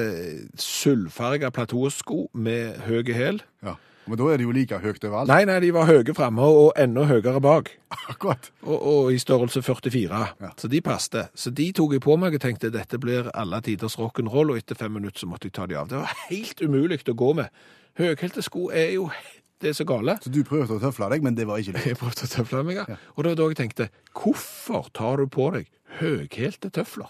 [0.61, 3.41] sølvfarga platåsko med høy hæl.
[3.63, 3.73] Ja.
[4.05, 5.29] Men da er de jo like høyt overalt.
[5.31, 7.71] Nei, nei, de var høye framme og enda høyere bak.
[8.11, 8.51] Akkurat.
[8.65, 10.19] Og, og i størrelse 44.
[10.45, 10.51] Ja.
[10.61, 11.27] Så de passte.
[11.33, 14.77] Så de tok jeg på meg og tenkte dette blir alle tiders rock'n'roll, og etter
[14.77, 15.89] fem minutter så måtte jeg ta de av.
[15.89, 17.65] Det var helt umulig å gå med.
[17.97, 19.09] Høyhælte sko er jo
[19.63, 20.17] Det er så gale.
[20.21, 21.85] Så du prøvde å tøfle deg, men det var ikke lurt.
[21.87, 22.97] Jeg prøvde å tøfle meg, ja.
[23.15, 25.69] Og det var da jeg tenkte hvorfor tar du på deg
[26.01, 27.07] høyhælte tøfler?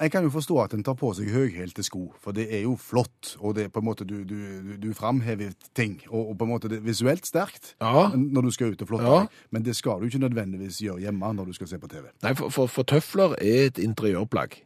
[0.00, 2.76] Jeg kan jo forstå at en tar på seg høyhælte sko, for det er jo
[2.78, 6.38] flott, og det er på en måte du, du, du, du framhever ting, og, og
[6.38, 8.10] på en måte det er visuelt sterkt Ja.
[8.14, 9.18] når du skal ut og flotte Ja.
[9.24, 9.28] deg.
[9.50, 12.06] Men det skal du ikke nødvendigvis gjøre hjemme når du skal se på TV.
[12.22, 14.60] Nei, for, for, for tøfler er et interiørplagg.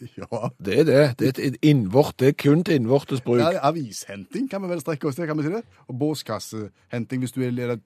[0.20, 0.48] Ja.
[0.60, 1.02] Det er det.
[1.18, 2.16] Det er et- innvort.
[2.20, 3.38] Det er kun til innvortes bruk.
[3.40, 5.62] Ja, avishenting kan vi vel strekke oss til, kan vi si det?
[5.88, 7.78] Og båskassehenting hvis du er eller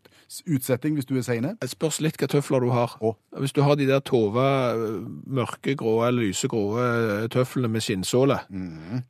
[0.50, 1.52] utsetting hvis du er seine.
[1.62, 2.96] Det spørs litt hva tøfler du har.
[3.00, 3.14] Å.
[3.38, 4.42] Hvis du har de der tove,
[5.30, 8.40] mørkegrå eller lysegrå eh, tøflene med skinnsåle,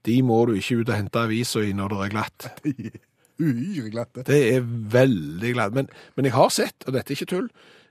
[0.06, 2.50] de må du ikke ut og hente avisa i når det er glatt.
[3.40, 4.18] Uhyre glatt.
[4.28, 4.60] Det er
[4.92, 5.72] veldig glatt.
[5.76, 7.46] Men, men jeg har sett, og dette er ikke tull,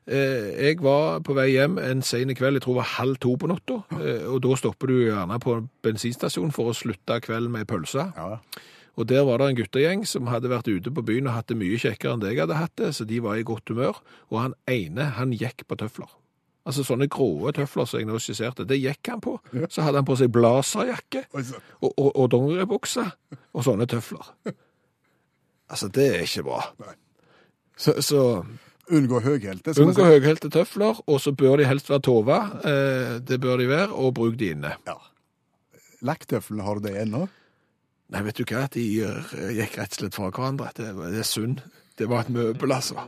[0.08, 3.50] jeg var på vei hjem en sen kveld, jeg tror det var halv to på
[3.52, 7.68] natta, eh, og da stopper du gjerne på en bensinstasjon for å slutte kvelden med
[7.70, 8.08] pølse.
[8.16, 8.40] Ja.
[9.00, 11.60] Og der var det en guttegjeng som hadde vært ute på byen og hatt det
[11.60, 14.02] mye kjekkere enn det jeg hadde hatt det, så de var i godt humør.
[14.28, 16.10] Og han ene, han gikk på tøfler.
[16.68, 19.38] Altså sånne grå tøfler som jeg nå skisserte, det gikk han på.
[19.72, 21.54] Så hadde han på seg blazerjakke og,
[21.88, 23.06] og, og dongeribukse
[23.54, 24.34] og sånne tøfler.
[25.70, 26.64] Altså, det er ikke bra.
[27.80, 28.22] Så, så
[28.90, 29.76] Unngå høyhælte.
[29.82, 32.40] unngå høyhælte tøfler, og så bør de helst være tova.
[32.66, 34.74] Eh, det bør de være, og bruk de inne.
[34.88, 34.98] Ja.
[36.02, 37.28] Lakktøflene, har du det ennå?
[38.10, 38.66] Nei, vet du hva?
[38.74, 40.72] De eh, gikk rett og slett fra hverandre.
[40.78, 41.62] Det, det er synd.
[42.00, 43.06] Det var et møbel, altså.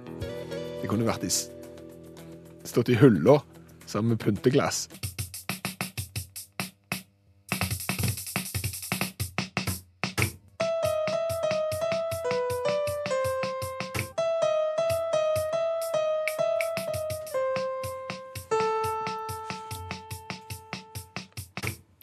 [0.82, 1.32] Det kunne vært i
[2.68, 3.40] stått i hylla
[3.90, 4.86] sammen med pynteglass.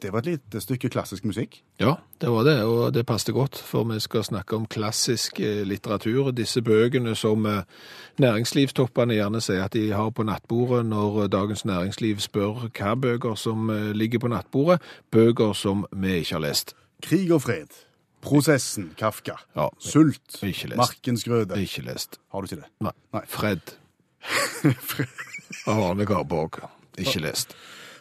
[0.09, 1.59] Det var et lite stykke klassisk musikk.
[1.77, 5.67] Ja, det var det, og det passet godt, for vi skal snakke om klassisk eh,
[5.69, 6.31] litteratur.
[6.33, 7.67] Disse bøkene som eh,
[8.17, 13.37] næringslivstoppene gjerne sier at de har på nattbordet når eh, Dagens Næringsliv spør hva bøker
[13.37, 14.81] som ligger på nattbordet.
[15.13, 16.73] Bøker som vi ikke har lest.
[17.05, 17.77] Krig og fred.
[18.25, 19.37] Prosessen, Kafka.
[19.61, 20.41] Ja, Sult.
[20.41, 20.81] Ikke lest.
[20.81, 21.61] Markens grøde.
[21.61, 22.17] ikke lest.
[22.33, 22.73] Har du ikke det?
[22.81, 22.97] Nei.
[23.13, 23.27] Nei.
[23.29, 23.77] Fred
[25.69, 26.63] av Arne Garborg.
[26.97, 27.53] Ikke lest.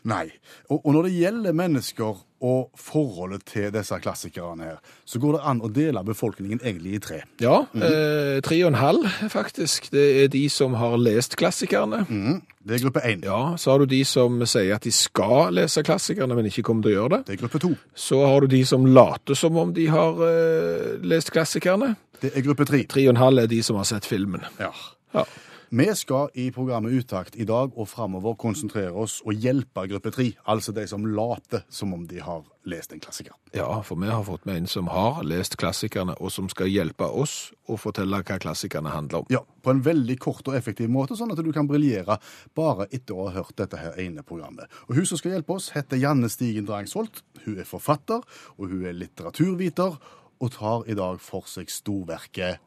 [0.07, 0.29] Nei.
[0.71, 4.75] Og, og når det gjelder mennesker og forholdet til disse klassikerne her,
[5.09, 7.17] så går det an å dele befolkningen egentlig i tre.
[7.41, 9.89] Ja, eh, tre og en halv faktisk.
[9.91, 12.03] Det er de som har lest klassikerne.
[12.07, 13.21] Mm, Det er gruppe én.
[13.25, 16.83] Ja, så har du de som sier at de skal lese klassikerne, men ikke kommer
[16.83, 17.21] til å gjøre det.
[17.25, 17.73] Det er gruppe to.
[17.95, 21.95] Så har du de som later som om de har eh, lest klassikerne.
[22.21, 22.83] Det er gruppe tre.
[22.89, 24.43] Tre og en halv er de som har sett filmen.
[24.59, 24.71] Ja.
[25.15, 25.23] Ja.
[25.69, 30.29] Vi skal i programmet Utakt i dag og framover konsentrere oss og hjelpe gruppe tre,
[30.47, 33.33] altså de som later som om de har lest en klassiker.
[33.51, 37.03] ja, for vi har fått med en som har lest klassikerne, og som skal hjelpe
[37.03, 39.25] oss å fortelle hva klassikerne handler om.
[39.29, 42.17] Ja, På en veldig kort og effektiv måte, sånn at du kan briljere
[42.55, 44.71] bare etter å ha hørt dette her ene programmet.
[44.87, 47.23] Og Hun som skal hjelpe oss, heter Janne Stigen Drangsholt.
[47.43, 48.23] Hun er forfatter,
[48.57, 49.99] og hun er litteraturviter,
[50.39, 52.61] og tar i dag for seg storverket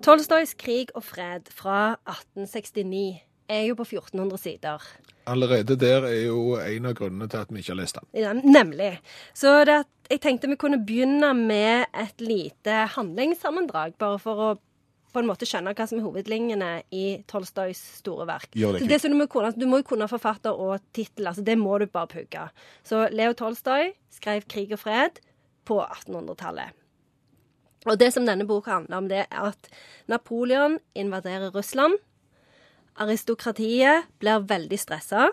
[0.00, 4.86] Tolstojs krig og fred fra 1869 er jo på 1400 sider.
[5.28, 8.08] Allerede der er jo en av grunnene til at vi ikke har lest den.
[8.16, 8.94] Ja, nemlig.
[9.36, 14.50] Så det, at jeg tenkte vi kunne begynne med et lite handlingssammendrag, bare for å
[15.10, 18.52] på en måte skjønne hva som er hovedlinjene i Tolstojs store verk.
[18.54, 21.26] Det, det som du, må kunne, du må jo kunne forfatter og tittel.
[21.26, 22.46] altså Det må du bare pugge.
[22.86, 25.18] Så Leo Tolstoj skrev 'Krig og fred'
[25.66, 26.79] på 1800-tallet.
[27.88, 29.70] Og det som denne boka handler om, det er at
[30.10, 31.96] Napoleon invaderer Russland.
[33.00, 35.30] Aristokratiet blir veldig stressa.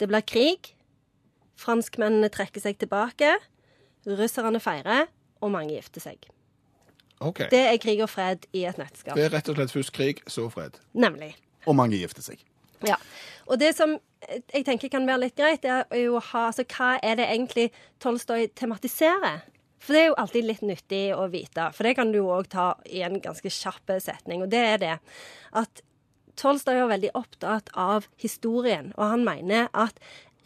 [0.00, 0.72] Det blir krig.
[1.60, 3.34] Franskmennene trekker seg tilbake.
[4.08, 5.10] Russerne feirer,
[5.44, 6.30] og mange gifter seg.
[7.20, 7.50] Okay.
[7.52, 9.12] Det er krig og fred i et nettskap.
[9.18, 10.80] Det er rett og slett først krig, så fred.
[10.96, 11.34] Nemlig.
[11.68, 12.40] Og mange gifter seg.
[12.86, 12.96] Ja.
[13.44, 16.64] Og det som jeg tenker kan være litt greit, det er jo å ha Altså,
[16.64, 17.66] hva er det egentlig
[18.00, 19.44] Tolstoy tematiserer?
[19.80, 22.72] For det er jo alltid litt nyttig å vite, for det kan du òg ta
[22.84, 24.96] i en ganske kjapp setning, og det er det
[25.56, 25.84] at
[26.40, 29.98] Tolstoy er veldig opptatt av historien, og han mener at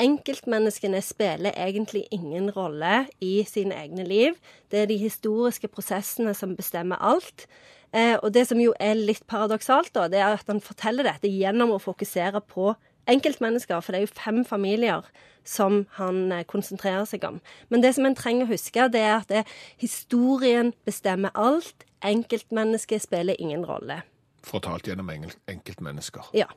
[0.02, 4.38] enkeltmenneskene spiller egentlig ingen rolle i sine egne liv.
[4.70, 7.46] Det er de historiske prosessene som bestemmer alt.
[7.94, 11.30] Eh, og det som jo er litt paradoksalt, da, det er at han forteller dette
[11.30, 12.72] gjennom å fokusere på
[13.10, 15.06] enkeltmennesker, for det er jo fem familier
[15.44, 17.40] som han eh, konsentrerer seg om.
[17.68, 19.44] Men det som en trenger å huske, det er at det,
[19.80, 21.86] historien bestemmer alt.
[22.04, 24.02] Enkeltmennesket spiller ingen rolle.
[24.44, 26.32] Fortalt gjennom enkeltmennesker.
[26.36, 26.50] Ja.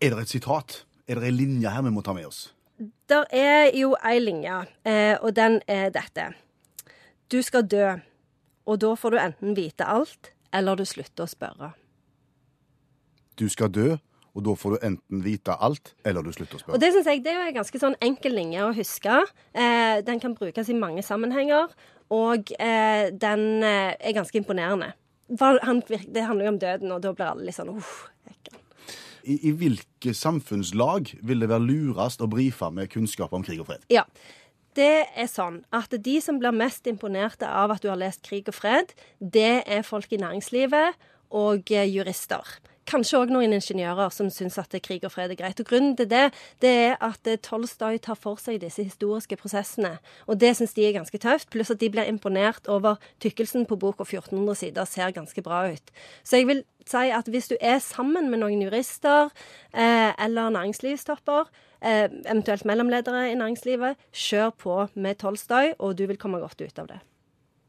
[0.00, 0.82] Er det et sitat?
[1.08, 2.48] Er det en linje her vi må ta med oss?
[3.08, 6.32] Der er jo ei linje, eh, og den er dette.
[7.32, 7.94] Du skal dø,
[8.66, 11.70] og da får du enten vite alt, eller du slutter å spørre.
[13.38, 13.96] Du skal dø,
[14.34, 16.74] og da får du enten vite alt, eller du slutter å spørre.
[16.74, 19.20] Og det synes jeg det er en ganske sånn enkel linje å huske.
[19.54, 21.70] Eh, den kan brukes i mange sammenhenger,
[22.14, 24.90] og eh, den eh, er ganske imponerende.
[25.40, 28.08] Han, det handler jo om døden, og da blir alle litt sånn uff.
[28.28, 28.58] ekkel.
[29.24, 33.70] I, I hvilke samfunnslag vil det være lurest å brife med kunnskap om krig og
[33.70, 33.86] fred?
[33.92, 34.04] Ja.
[34.74, 38.48] Det er sånn at de som blir mest imponerte av at du har lest Krig
[38.50, 38.90] og fred,
[39.22, 40.98] det er folk i næringslivet
[41.34, 42.56] og eh, jurister.
[42.84, 45.60] Kanskje òg noen ingeniører som syns at krig og fred er greit.
[45.60, 46.26] Og Grunnen til det
[46.60, 49.96] det er at eh, Tolstoy tar for seg disse historiske prosessene.
[50.28, 51.48] Og det syns de er ganske tøft.
[51.52, 55.94] Pluss at de blir imponert over tykkelsen på boka 1400 sider ser ganske bra ut.
[56.22, 59.32] Så jeg vil si at hvis du er sammen med noen jurister
[59.72, 61.48] eh, eller næringslivstopper,
[61.80, 66.84] eh, eventuelt mellomledere i næringslivet, kjør på med Tolstoy, og du vil komme godt ut
[66.84, 67.00] av det.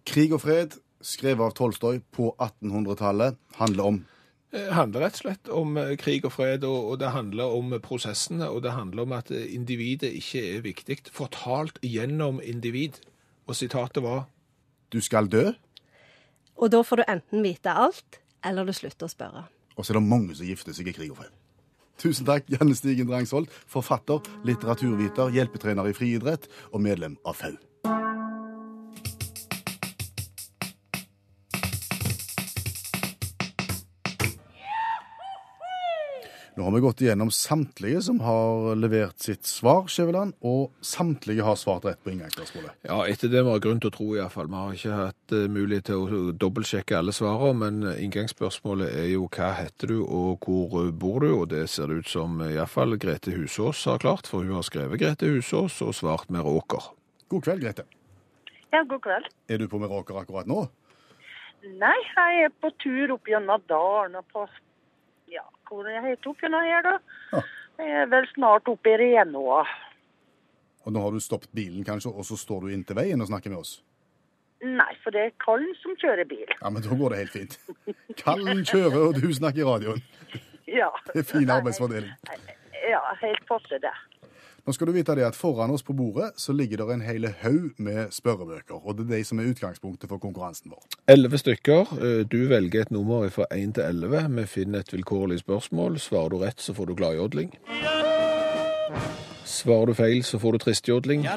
[0.06, 0.76] Krig og fred,
[1.06, 4.04] skrevet av Tolstoy på 1800-tallet, handler om
[4.56, 7.74] Det handler rett og slett om eh, krig og fred, og, og det handler om
[7.84, 10.98] prosessene, og det handler om at eh, individet ikke er viktig.
[11.12, 13.02] Fortalt gjennom individ.
[13.46, 14.26] Og sitatet var
[14.94, 15.52] Du skal dø,
[16.56, 19.44] Og da får du enten vite alt, eller du slutter å spørre.
[19.76, 21.34] og så er det mange som gifter seg i krig og fred.
[22.00, 27.56] Tusen takk, Janne Stigen Drangsvold, forfatter, litteraturviter, hjelpetrener i friidrett og medlem av FAU.
[36.56, 41.58] Nå har vi gått igjennom samtlige som har levert sitt svar, Skjæveland, og samtlige har
[41.60, 42.78] svart rett på inngangsspørsmålet.
[42.88, 44.48] Ja, etter det vi har grunn til å tro iallfall.
[44.48, 49.10] Vi har ikke hatt eh, mulighet til å dobbeltsjekke alle svarene, men eh, inngangsspørsmålet er
[49.12, 51.28] jo hva heter du og hvor eh, bor du?
[51.42, 55.02] Og det ser det ut som iallfall Grete Husås har klart, for hun har skrevet
[55.04, 56.88] Grete Husås og svart Meråker.
[57.36, 57.84] God kveld, Grete.
[58.72, 59.28] Ja, god kveld.
[59.52, 60.64] Er du på Meråker akkurat nå?
[61.66, 64.48] Nei, jeg er på tur opp gjennom dalen og på
[65.68, 66.96] hvor jeg heter opp gjennom her, da?
[67.34, 67.44] Ja.
[67.82, 69.66] Jeg er vel snart oppe i Renoa.
[70.86, 73.52] Og nå har du stoppet bilen, kanskje, og så står du inntil veien og snakker
[73.52, 73.80] med oss?
[74.66, 76.48] Nei, for det er Kallen som kjører bil.
[76.62, 77.58] Ja, men da går det helt fint.
[78.22, 80.06] Kallen kjører, og du snakker i radioen.
[80.66, 80.88] Ja.
[81.14, 82.10] Det er fin arbeidsfordeling.
[82.90, 83.92] Ja, helt passe det.
[84.66, 87.28] Nå skal du vite det at Foran oss på bordet så ligger det en hel
[87.44, 88.80] haug med spørrebøker.
[88.82, 90.82] Og det er de som er utgangspunktet for konkurransen vår.
[91.08, 91.92] Elleve stykker.
[92.02, 94.24] Eh, Du velger et nummer fra 1 til 11.
[94.40, 96.00] Vi finner et vilkårlig spørsmål.
[96.00, 97.54] Svarer du rett, så får du gladjodling.
[99.46, 101.28] Svarer du feil, så får du tristjodling.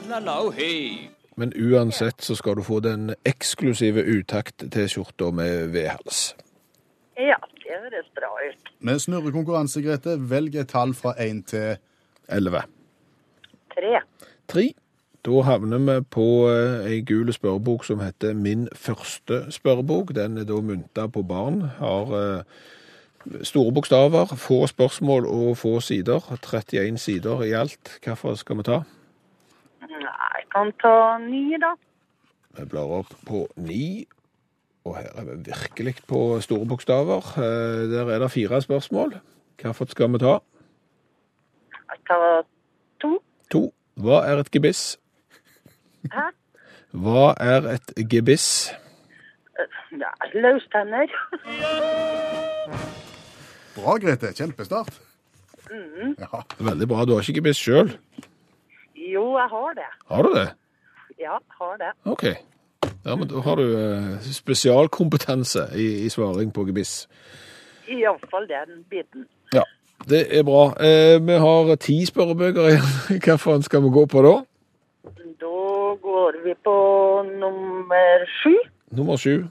[1.36, 6.34] Men uansett så skal du få den eksklusive utakt-T-skjorta med V-hals.
[7.18, 8.72] Ja, det høres bra ut.
[8.80, 10.16] Vi snurrer konkurranse, Grete.
[10.30, 11.76] Velg et tall fra én til
[12.28, 12.62] 11.
[13.78, 14.00] Tre.
[14.48, 14.74] Tre.
[15.26, 20.14] Da havner vi på eh, ei gul spørrebok som heter Min første spørrebok.
[20.16, 21.60] Den er da mynta på barn.
[21.78, 22.42] Har eh,
[23.42, 26.18] store bokstaver, få spørsmål og få sider.
[26.42, 27.98] 31 sider i alt.
[28.02, 28.80] Hvilken skal vi ta?
[29.88, 31.74] Jeg kan ta ni, da.
[32.58, 34.06] Vi blar opp på ni,
[34.84, 37.34] Og her er vi virkelig på store bokstaver.
[37.38, 39.18] Eh, Der er det fire spørsmål.
[39.60, 40.38] Hvilken skal vi ta?
[41.90, 42.44] Jeg tar
[43.50, 43.68] to.
[43.98, 44.98] Hva er et gebiss?
[46.12, 46.28] Hæ?
[46.94, 48.70] Hva er et gebiss?
[49.92, 51.10] Ja, løstenner.
[53.74, 54.32] Bra, Grete.
[54.36, 55.00] Kjempestart.
[56.18, 56.42] Ja.
[56.58, 57.04] Veldig bra.
[57.04, 57.90] Du har ikke gebiss sjøl?
[58.94, 59.88] Jo, jeg har det.
[60.08, 60.48] Har du det?
[61.20, 61.92] Ja, har det.
[62.04, 62.24] OK.
[63.04, 67.08] Ja, men Da har du eh, spesialkompetanse i, i svaring på gebiss.
[67.88, 69.26] Iallfall den biten.
[69.54, 69.64] Ja,
[70.08, 70.64] det er bra.
[70.80, 72.90] Eh, vi har ti spørrebøker igjen.
[73.08, 74.34] Hvilken skal vi gå på da?
[75.42, 76.76] Da går vi på
[77.28, 78.54] nummer sju.
[78.90, 79.46] Nummer sju.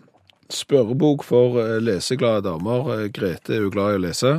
[0.50, 2.92] Spørrebok for eh, leseglade damer.
[2.96, 4.36] Eh, Grete er jo glad i å lese.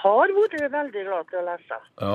[0.00, 1.80] Har vært veldig glad til å lese.
[2.00, 2.14] Ja.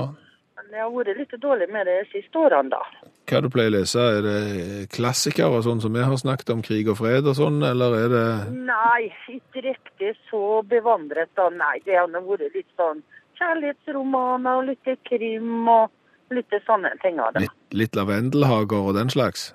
[0.55, 3.09] Men jeg har vært litt dårlig med det de siste årene, da.
[3.25, 4.05] Hva du pleier å lese?
[4.17, 7.97] Er det klassikere, sånn som vi har snakket om krig og fred og sånn, eller
[7.97, 11.49] er det Nei, ikke riktig så bevandret, da.
[11.51, 13.03] Nei, det har vært litt sånn
[13.39, 15.91] kjærlighetsromaner og litt krim og
[16.33, 17.19] litt sånne ting.
[17.19, 17.43] Da.
[17.43, 19.49] litt, litt lavendelhager og den slags?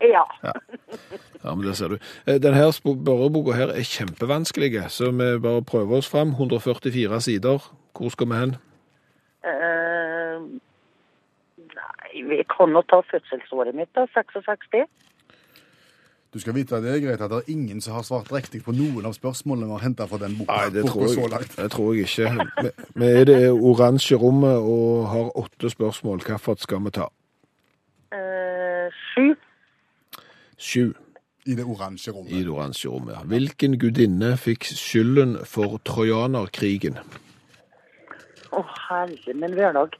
[0.00, 0.24] Ja.
[0.42, 1.98] Ja, men det ser du.
[2.26, 6.34] Eh, Denne spørreboka her er kjempevanskelig, så vi bare prøver oss fram.
[6.38, 7.66] 144 sider.
[7.98, 8.56] Hvor skal vi hen?
[9.46, 14.06] Eh, nei, vi kan nå ta fødselsåret mitt, da.
[14.14, 14.86] 66.
[16.34, 18.60] Du skal vite at det, er greit at det er ingen som har svart riktig
[18.66, 21.30] på noen av spørsmålene vi har henta fra den boka, Nei, det tror så jeg,
[21.32, 21.54] langt.
[21.56, 22.72] det tror jeg ikke.
[23.00, 26.20] Vi, er i det oransje rommet og har åtte spørsmål.
[26.26, 27.06] Hvilket skal vi ta?
[28.12, 29.24] Eh, sju.
[30.58, 30.84] Sju
[31.48, 32.34] I det oransje i rommet.
[32.36, 33.14] det oransje rommet.
[33.16, 33.24] ja.
[33.24, 37.00] Hvilken gudinne fikk skylden for trojanerkrigen?
[38.52, 39.96] Å, herre min hverdag.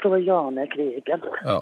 [0.00, 1.22] Trojanerkrigen.
[1.44, 1.58] Ja.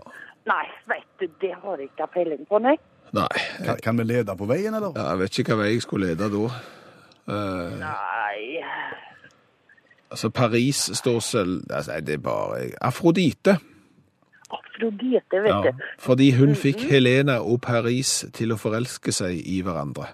[0.51, 2.77] Nei, vet du, det har jeg ikke peiling på, nei.
[3.13, 3.27] Nei,
[3.65, 4.93] Kan, kan vi lede på veien, eller?
[4.97, 6.51] ja, jeg vet ikke hva vei jeg skulle lede da.
[7.31, 8.63] Uh, Nei.
[10.11, 13.57] altså, Paris står selv altså, nei, Det er bare Afrodite.
[14.51, 15.85] Afrodite, vet Ja, du.
[15.99, 20.09] fordi hun fikk Helena og Paris til å forelske seg i hverandre.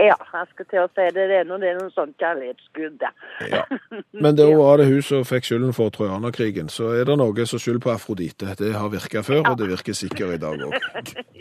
[0.00, 1.24] Ja, jeg skal til å si det.
[1.28, 3.10] Det er noe, det er noe sånn kjærlighetsgud, det.
[3.52, 3.60] Ja.
[4.24, 6.70] Men da var det hun som fikk skylden for trojanerkrigen.
[6.72, 8.54] Så er det noe som skyld på Afrodite.
[8.58, 10.78] Det har virka før, og det virker sikkert i dag òg.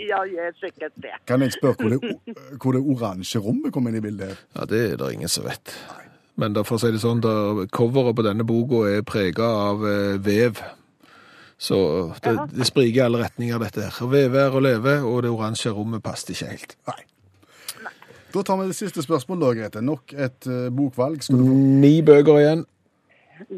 [0.01, 1.13] Ja, jeg er sikkert det.
[1.29, 4.39] Kan jeg spørre hvor det, hvor det oransje rommet kom inn i bildet?
[4.57, 5.71] Ja, det er det ingen som vet.
[6.41, 9.85] Men da for å si det sånn, da, coveret på denne boka er prega av
[9.87, 10.59] eh, vev.
[11.61, 11.77] Så
[12.25, 14.01] det, det spriker i alle retninger, dette her.
[14.09, 16.77] Veve er å leve, og det oransje rommet passet ikke helt.
[16.89, 17.01] Nei.
[18.31, 19.81] Da tar vi det siste spørsmålet, da, Grete.
[19.83, 21.23] Nok et eh, bokvalg.
[21.23, 22.61] Skal du få Ni bøker igjen.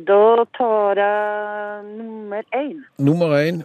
[0.08, 2.80] Da tar jeg nummer én.
[2.98, 3.62] Nummer én,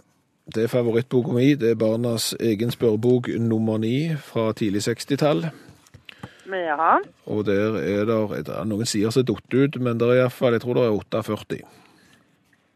[0.53, 1.53] det er favorittboka mi.
[1.55, 5.47] Det er barnas egen spørrebok nummer ni fra tidlig 60-tall.
[6.49, 6.95] Ja,
[7.25, 10.55] Og der er det, det noen sider som er datt ut, men det er iallfall,
[10.57, 11.59] jeg tror det er 48.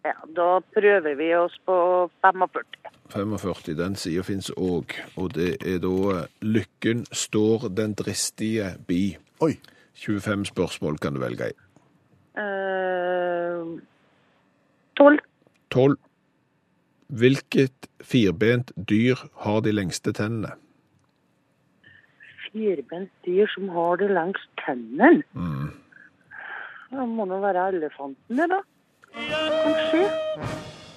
[0.06, 1.76] ja, da prøver vi oss på
[2.22, 2.83] 45.
[3.13, 4.95] 45, den sida fins òg.
[5.17, 9.17] Og det er da eh, 'Lykken står den dristige bi'.
[9.41, 9.58] Oi.
[9.93, 11.56] 25 spørsmål kan du velge i.
[12.34, 13.80] Uh,
[14.97, 15.19] 12.
[15.71, 15.97] 12.
[17.08, 20.56] Hvilket firbent dyr har de lengste tennene?
[22.49, 25.21] Firbent dyr som har det langs tennene.
[25.34, 25.69] Mm.
[26.89, 28.60] Det må nå være elefanten, det, da.
[29.13, 30.04] Kanskje.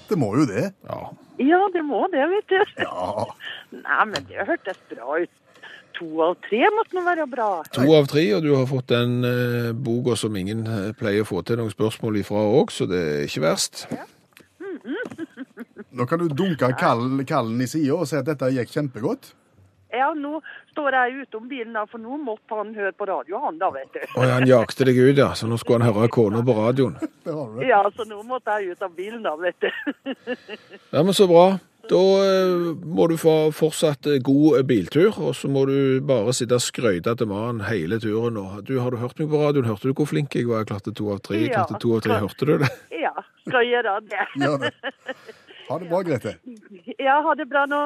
[0.09, 0.71] Det må jo det.
[0.89, 0.99] Ja.
[1.37, 2.83] Ja, det må det, vet du.
[2.83, 3.27] Ja.
[3.83, 5.33] Nei, men det hørtes bra ut.
[5.97, 7.47] To av tre måtte nå være bra.
[7.73, 11.29] To av tre, og du har fått den eh, boka som ingen eh, pleier å
[11.29, 13.87] få til noen spørsmål ifra òg, så det er ikke verst.
[15.97, 19.31] Nå kan du dunke kallen, kallen i sida og si at dette gikk kjempegodt.
[19.93, 23.59] Ja, nå står jeg utom bilen, da, for nå måtte han høre på radio, han
[23.61, 24.01] da, vet du.
[24.17, 25.31] Å, han jakte deg ut, ja.
[25.37, 26.99] Så nå skulle han høre kona på radioen.
[27.67, 29.71] Ja, så nå måtte jeg ut av bilen, da, vet du.
[30.95, 31.57] Ja, men så bra.
[31.87, 36.33] Da eh, må du få fortsatt eh, god eh, biltur, og så må du bare
[36.35, 38.39] sitte og skryte til mannen hele turen.
[38.41, 39.69] Og du, har du hørt meg på radioen?
[39.69, 40.65] Hørte du hvor flink jeg var?
[40.65, 41.39] Jeg klarte to av tre.
[41.45, 41.61] Ja.
[41.61, 42.19] klarte to av tre.
[42.23, 42.71] Hørte du det?
[43.07, 43.13] Ja,
[43.47, 44.25] skal gjøre det.
[44.43, 44.53] Ja.
[45.67, 46.37] Ha det bra, Grete.
[46.99, 47.81] Ja, ha det bra nå.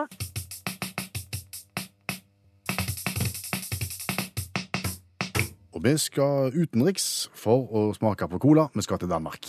[5.71, 8.67] Og vi skal utenriks for å smake på cola.
[8.75, 9.47] Vi skal til Danmark.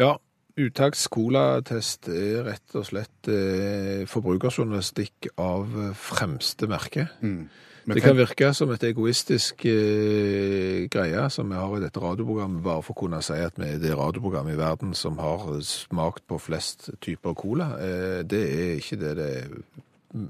[0.00, 0.16] Ja.
[0.52, 7.06] Uttaks colatest er rett og slett eh, forbrukerjournalistikk av fremste merke.
[7.24, 7.46] Mm.
[7.88, 12.84] Det kan virke som et egoistisk eh, greie som vi har i dette radioprogrammet, bare
[12.84, 16.38] for å kunne si at vi er det radioprogrammet i verden som har smakt på
[16.38, 17.72] flest typer cola.
[17.82, 19.56] Eh, det er ikke det det er.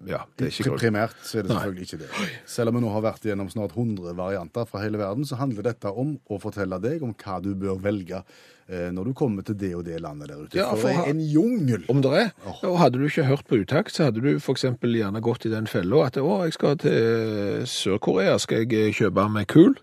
[0.06, 0.76] Ja, det er ikke.
[0.78, 1.58] Primært så er det Nei.
[1.58, 2.30] selvfølgelig ikke det.
[2.46, 5.66] Selv om vi nå har vært gjennom snart 100 varianter fra hele verden, så handler
[5.66, 9.58] dette om å fortelle deg om hva du bør velge eh, når du kommer til
[9.58, 10.58] det og det landet der ute.
[10.60, 11.82] Ja, for for det er en jungel.
[11.90, 12.30] Om det er.
[12.62, 15.52] Og hadde du ikke hørt på utakt, så hadde du for eksempel gjerne gått i
[15.52, 19.74] den fella at å, jeg skal til Sør-Korea, skal jeg eh, kjøpe meg kul?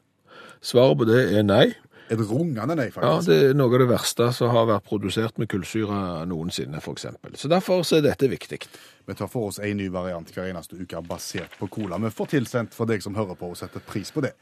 [0.64, 1.66] Svaret på det er nei.
[2.10, 3.28] Et rungende nei, Ja, faktisk.
[3.30, 7.36] det er noe av det verste som har vært produsert med kullsyre noensinne, eksempel.
[7.38, 8.60] Så derfor så er dette viktig.
[9.06, 11.98] Vi tar for oss en ny variant hver eneste uke basert på cola.
[11.98, 14.34] Vi får tilsendt for deg som hører på og setter pris på det.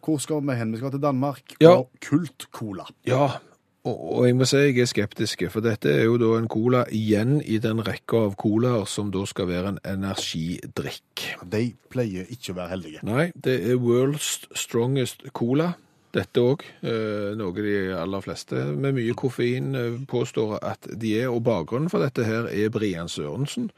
[0.00, 0.72] Hvor skal vi hen?
[0.72, 1.74] Vi skal til Danmark Ja.
[1.76, 2.86] og Kult-cola.
[3.04, 3.36] Ja,
[3.84, 7.42] og jeg må si jeg er skeptisk, for dette er jo da en cola igjen
[7.44, 11.36] i den rekka av colaer som da skal være en energidrikk.
[11.48, 13.02] De pleier ikke å være heldige.
[13.06, 15.74] Nei, det er World's Strongest Cola.
[16.10, 21.30] Dette òg, eh, noe de aller fleste med mye koffein eh, påstår at de er.
[21.30, 23.70] Og bakgrunnen for dette her er Brian Sørensen,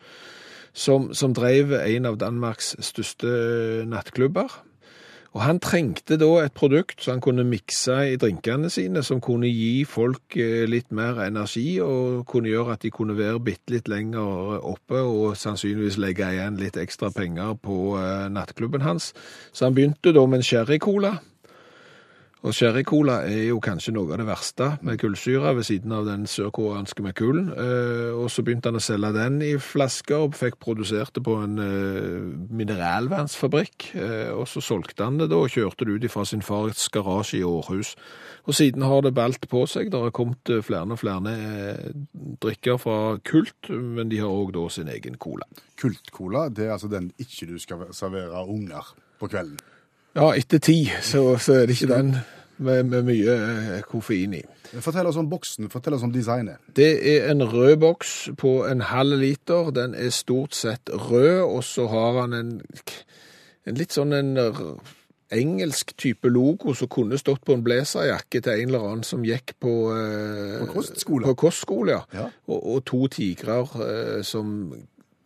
[0.72, 4.62] som, som drev en av Danmarks største nattklubber.
[5.32, 9.48] Og han trengte da et produkt som han kunne mikse i drinkene sine, som kunne
[9.48, 13.92] gi folk eh, litt mer energi, og kunne gjøre at de kunne være bitte litt
[13.92, 17.76] lenger oppe, og sannsynligvis legge igjen litt ekstra penger på
[18.32, 19.10] nattklubben hans.
[19.52, 21.12] Så han begynte da med en sherry-cola.
[22.42, 26.24] Og sherry-cola er jo kanskje noe av det verste med kullsyre, ved siden av den
[26.26, 27.52] sørkoreanske med kullen.
[27.54, 31.36] Eh, og så begynte han å selge den i flasker, og fikk produsert det på
[31.38, 32.16] en eh,
[32.58, 33.92] mineralvannsfabrikk.
[33.94, 37.38] Eh, og så solgte han det da, og kjørte det ut fra sin fars garasje
[37.38, 37.94] i Århus.
[38.50, 39.92] Og siden har det balt på seg.
[39.92, 41.36] Det har kommet flere og flere
[42.42, 45.46] drikker fra Kult, men de har òg da sin egen cola.
[45.78, 49.62] Kult-cola det er altså den ikke du skal servere unger på kvelden.
[50.14, 52.16] Ja, etter ti så, så er det ikke den
[52.62, 54.42] med, med mye eh, koffein i.
[54.80, 56.60] Fortell oss om boksen, fortell oss om designet.
[56.76, 59.70] Det er en rød boks på en halv liter.
[59.74, 62.52] Den er stort sett rød, og så har han en,
[63.68, 64.36] en litt sånn en
[65.32, 69.54] engelsk type logo som kunne stått på en blazerjakke til en eller annen som gikk
[69.62, 71.28] på eh, På kostskole.
[71.30, 72.02] På kostskole, ja.
[72.12, 72.26] Ja.
[72.48, 74.72] Og, og to tigrer eh, som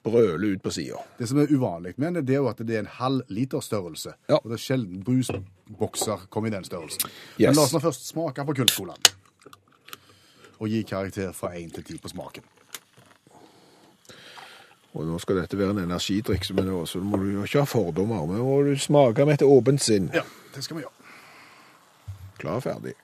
[0.06, 1.02] brøler ut på sida.
[1.18, 3.62] Det som er uvanlig med det, det er jo at det er en halv liter
[3.64, 4.14] størrelse.
[4.30, 4.38] Ja.
[4.38, 7.10] Og det er sjelden brusbokser kommer i den størrelsen.
[7.36, 7.48] Yes.
[7.48, 9.14] Men la oss nå først smake på Kult-colaen.
[10.56, 12.46] Og gi karakter fra 1 til 10 på smaken.
[14.96, 18.24] Og nå skal dette være en energidrikk, men så må du jo ikke ha fordommer.
[18.30, 20.08] Men må du smake med et åpent sinn.
[20.16, 20.94] Ja, det skal vi gjøre.
[22.40, 22.94] Klar og ferdig.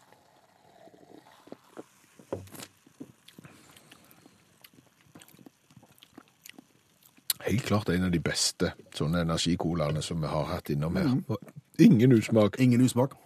[7.44, 11.38] Helt klart en av de beste sånne energicolaene som vi har hatt innom her.
[11.82, 12.58] Ingen usmak.
[12.62, 13.16] Ingen usmak.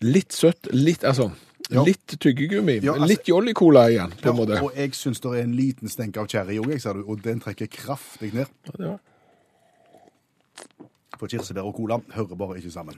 [0.00, 1.30] Litt søtt, litt altså
[1.68, 1.82] Ja.
[1.82, 2.76] Litt tyggegummi.
[2.84, 4.62] Ja, altså- litt Jolly Cola igjen, på en måte.
[4.62, 8.32] Og jeg syns det er en liten stenk av cherry òg, og den trekker kraftig
[8.34, 8.46] ned.
[8.78, 8.98] Ja.
[11.18, 12.94] For kirsebær og cola hører bare ikke sammen.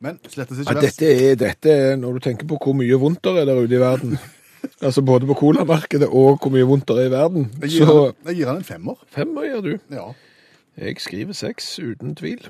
[0.00, 0.98] Men slettes Ja, ikke verst.
[0.98, 3.80] dette, dette er når du tenker på hvor mye vondt det er der ute i
[3.80, 4.18] verden.
[4.86, 7.50] altså både på colamarkedet og hvor mye vondt det er i verden.
[7.62, 9.04] Jeg gir, Så han, jeg gir han en femmer.
[9.14, 9.70] femmer gjør du.
[9.94, 10.08] Ja,
[10.78, 12.48] Jeg skriver seks, uten tvil.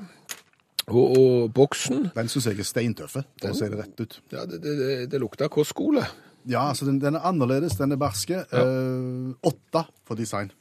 [0.89, 4.19] Og, og boksen Den syns jeg er steintøffe, for å si det rett ut.
[4.33, 6.05] Ja, det, det, det, lukter kostskole.
[6.49, 8.45] Ja, altså den, den er annerledes, den er barske.
[8.49, 10.53] Eh, åtte for design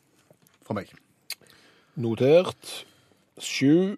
[0.67, 0.91] fra meg.
[1.95, 2.73] Notert.
[3.39, 3.95] Sju,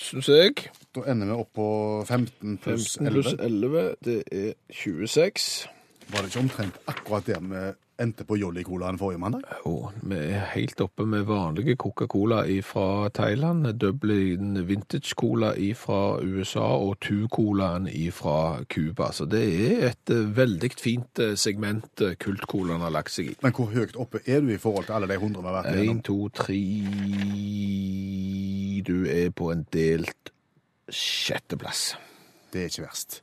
[0.00, 0.68] syns jeg.
[0.96, 1.68] Da ender vi opp på
[2.08, 3.44] 15 pluss 15 pluss 11.
[3.44, 5.66] 11, det er 26.
[6.06, 7.60] Var det ikke omtrent akkurat der vi
[7.98, 9.40] endte på Jolly-colaen forrige mandag?
[9.64, 16.68] Jo, vi er helt oppe med vanlige Coca-Cola fra Thailand, Dublin Vintage Cola fra USA
[16.76, 19.10] og Tu-colaen fra Cuba.
[19.12, 23.36] Så det er et eh, veldig fint eh, segment eh, kultcolaen har lagt seg i.
[23.42, 25.72] Men hvor høyt oppe er du i forhold til alle de hundre vi har vært
[25.72, 26.02] Én, igjennom?
[26.06, 26.60] to, tre
[28.86, 30.30] Du er på en delt
[30.86, 31.96] sjetteplass.
[32.52, 33.22] Det er ikke verst.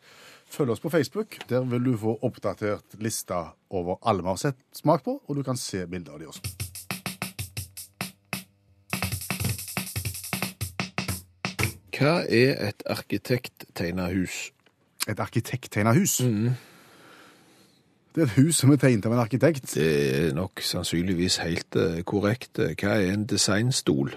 [0.53, 1.37] Følg oss på Facebook.
[1.49, 5.41] Der vil du få oppdatert lista over alle vi har sett smak på, og du
[5.43, 6.41] kan se bilder av de også.
[11.97, 14.51] Hva er et arkitekttegna hus?
[15.09, 16.19] Et arkitekttegna hus.
[18.13, 19.73] Det er et hus som er tegnet av en arkitekt.
[19.73, 19.89] Det
[20.27, 22.61] er nok sannsynligvis helt eh, korrekt.
[22.61, 24.13] Hva er en designstol?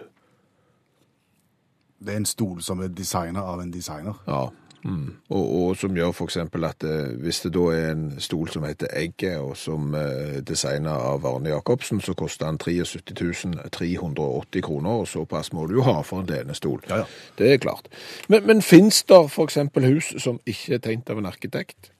[1.96, 4.20] Det er en stol som er designa av en designer.
[4.28, 4.50] Ja.
[4.86, 5.06] Mm.
[5.34, 8.92] Og, og som gjør eksempel at eh, hvis det da er en stol som heter
[8.94, 13.42] Egget, og som er designa av Arne Jacobsen, så koster den 73
[13.74, 16.78] 380 kroner, og såpass må du jo ha for en lenestol.
[16.88, 17.10] Ja, ja.
[17.38, 17.90] Det er klart.
[18.28, 21.90] Men, men fins det eksempel hus som ikke er tegnet av en arkitekt?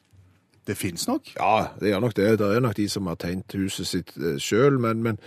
[0.66, 1.34] Det fins nok.
[1.36, 2.38] Ja, det gjør nok det.
[2.38, 5.20] Det er nok de som har tegnet huset sitt eh, sjøl, men, men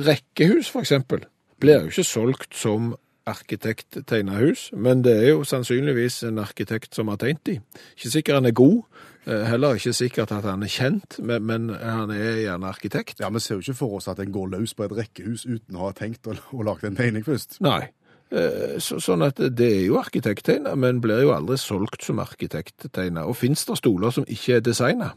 [0.00, 1.26] rekkehus, eksempel,
[1.60, 2.94] blir jo ikke solgt som
[3.26, 7.54] arkitekttegna hus, men det er jo sannsynligvis en arkitekt som har tegnet de.
[7.96, 8.82] Ikke sikkert han er god,
[9.26, 13.20] eh, heller ikke sikkert at han er kjent, men, men han er gjerne arkitekt.
[13.20, 15.76] Ja, Vi ser jo ikke for oss at en går løs på et rekkehus uten
[15.76, 17.60] å ha tenkt og, og lagt en tegning først.
[17.62, 17.90] Nei.
[18.32, 23.26] Eh, Så, sånn at det er jo arkitekttegna, men blir jo aldri solgt som arkitekttegna.
[23.28, 25.12] Og fins det stoler som ikke er designa?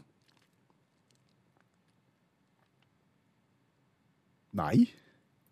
[4.56, 4.86] Nei.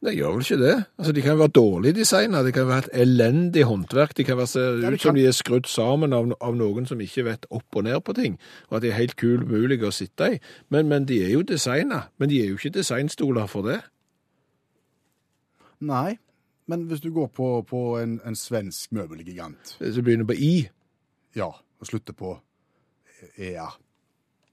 [0.05, 0.73] Det gjør vel ikke det.
[0.99, 4.51] Altså, De kan være dårlig designa, det kan være et elendig håndverk, de kan være
[4.53, 7.79] se Ja, ut som de er skrudd sammen av, av noen som ikke vet opp
[7.81, 8.37] og ned på ting,
[8.69, 10.39] og at de er helt kul mulig å sitte i.
[10.69, 12.03] Men, men de er jo designa.
[12.21, 13.81] Men de er jo ikke designstoler for det.
[15.81, 16.19] Nei.
[16.67, 20.69] Men hvis du går på, på en, en svensk møbelgigant, Som begynner på I.
[21.37, 21.51] ja,
[21.81, 22.39] og slutter på
[23.37, 23.67] EA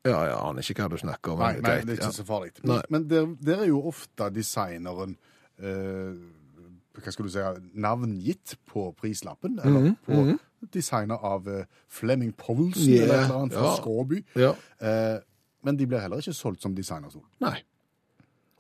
[0.04, 1.40] Ja, jeg aner ikke hva du snakker om.
[1.44, 2.52] Nei, men nei, det er ikke så farlig.
[2.68, 2.80] Nei.
[2.90, 5.31] Men der, der er jo ofte designeren eh,
[5.62, 7.44] hva skal du si,
[7.82, 13.40] navngitt på prislappen, eller Mhm, på designer av eh, Flemming Poulsen Yeah, eller et eller
[13.40, 13.76] annet fra ja.
[13.78, 14.24] Skåby.
[14.36, 14.52] Ja.
[14.82, 15.20] Eh,
[15.64, 17.24] men de blir heller ikke solgt som designerstol.
[17.42, 17.56] Nei.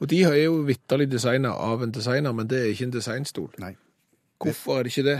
[0.01, 3.51] Og de er jo vitterlig designa av en designer, men det er ikke en designstol.
[3.61, 3.75] Nei.
[4.41, 5.19] Hvorfor er det ikke det?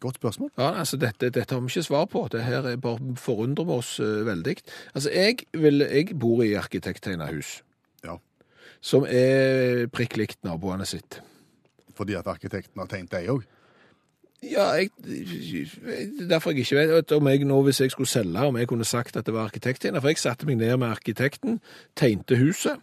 [0.00, 0.50] Godt spørsmål.
[0.58, 2.24] Ja, altså dette, dette har vi ikke svar på.
[2.32, 4.56] Det her er bare forundrer oss uh, veldig.
[4.94, 7.62] Altså, jeg, vil, jeg bor i arkitekttegna hus,
[8.04, 8.16] Ja.
[8.82, 11.20] Som er prikk likt naboene sitt.
[11.96, 13.48] Fordi at arkitekten har tegnet deg òg.
[14.42, 14.90] Ja, jeg,
[16.28, 19.16] derfor jeg ikke vet om jeg nå, hvis jeg skulle selge, om jeg kunne sagt
[19.16, 20.00] at det var arkitekten.
[20.00, 21.60] For jeg satte meg ned med arkitekten,
[21.96, 22.82] tegnte huset.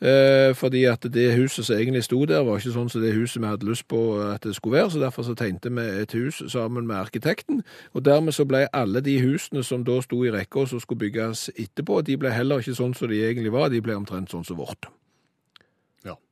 [0.00, 3.40] Eh, fordi at det huset som egentlig sto der, var ikke sånn som det huset
[3.42, 4.90] vi hadde lyst på at det skulle være.
[4.90, 7.62] Så derfor så tegnte vi et hus sammen med arkitekten.
[7.92, 11.04] Og dermed så ble alle de husene som da sto i rekka og som skulle
[11.04, 13.68] bygges etterpå, de ble heller ikke sånn som de egentlig var.
[13.68, 14.88] De ble omtrent sånn som vårt.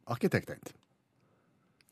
[0.07, 0.75] Arkitekttegnet.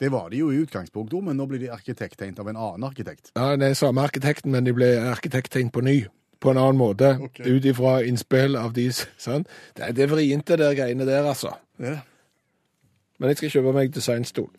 [0.03, 2.87] Det var de jo i utgangspunktet, òg, men nå blir de arkitekttegnet av en annen
[2.89, 3.31] arkitekt.
[3.37, 6.01] Ja, det er samme arkitekten, men de ble arkitekttegnet på ny.
[6.43, 7.13] På en annen måte.
[7.23, 7.47] Okay.
[7.55, 9.47] Ut ifra innspill av de sant?
[9.79, 11.55] Det det er vrient, det der greiene der, altså.
[11.79, 12.01] Ja.
[13.21, 14.51] Men jeg skal kjøpe meg designstol.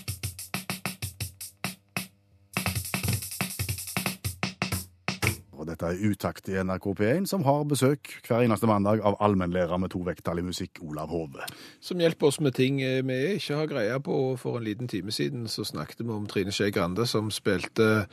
[5.84, 9.92] Dette er Utakt i NRK P1, som har besøk hver eneste mandag av allmennlærer med
[9.92, 11.44] to vekttall i musikk, Olav Hove.
[11.84, 14.20] Som hjelper oss med ting eh, vi ikke har greie på.
[14.40, 18.06] For en liten time siden så snakket vi om Trine Skei Grande, som spilte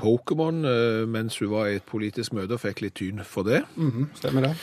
[0.00, 3.66] Pokémon eh, mens hun var i et politisk møte og fikk litt tyn for det.
[4.22, 4.54] Stemmer det?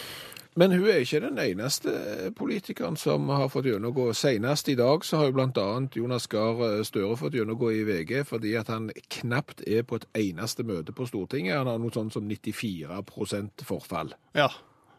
[0.58, 1.92] Men hun er ikke den eneste
[2.38, 4.08] politikeren som har fått gjennomgå.
[4.18, 8.56] Senest i dag så har jo annet Jonas Gahr Støre fått gjennomgå i VG fordi
[8.58, 8.90] at han
[9.20, 11.60] knapt er på et eneste møte på Stortinget.
[11.60, 14.16] Han har noe sånn som 94% forfall.
[14.34, 14.50] Ja.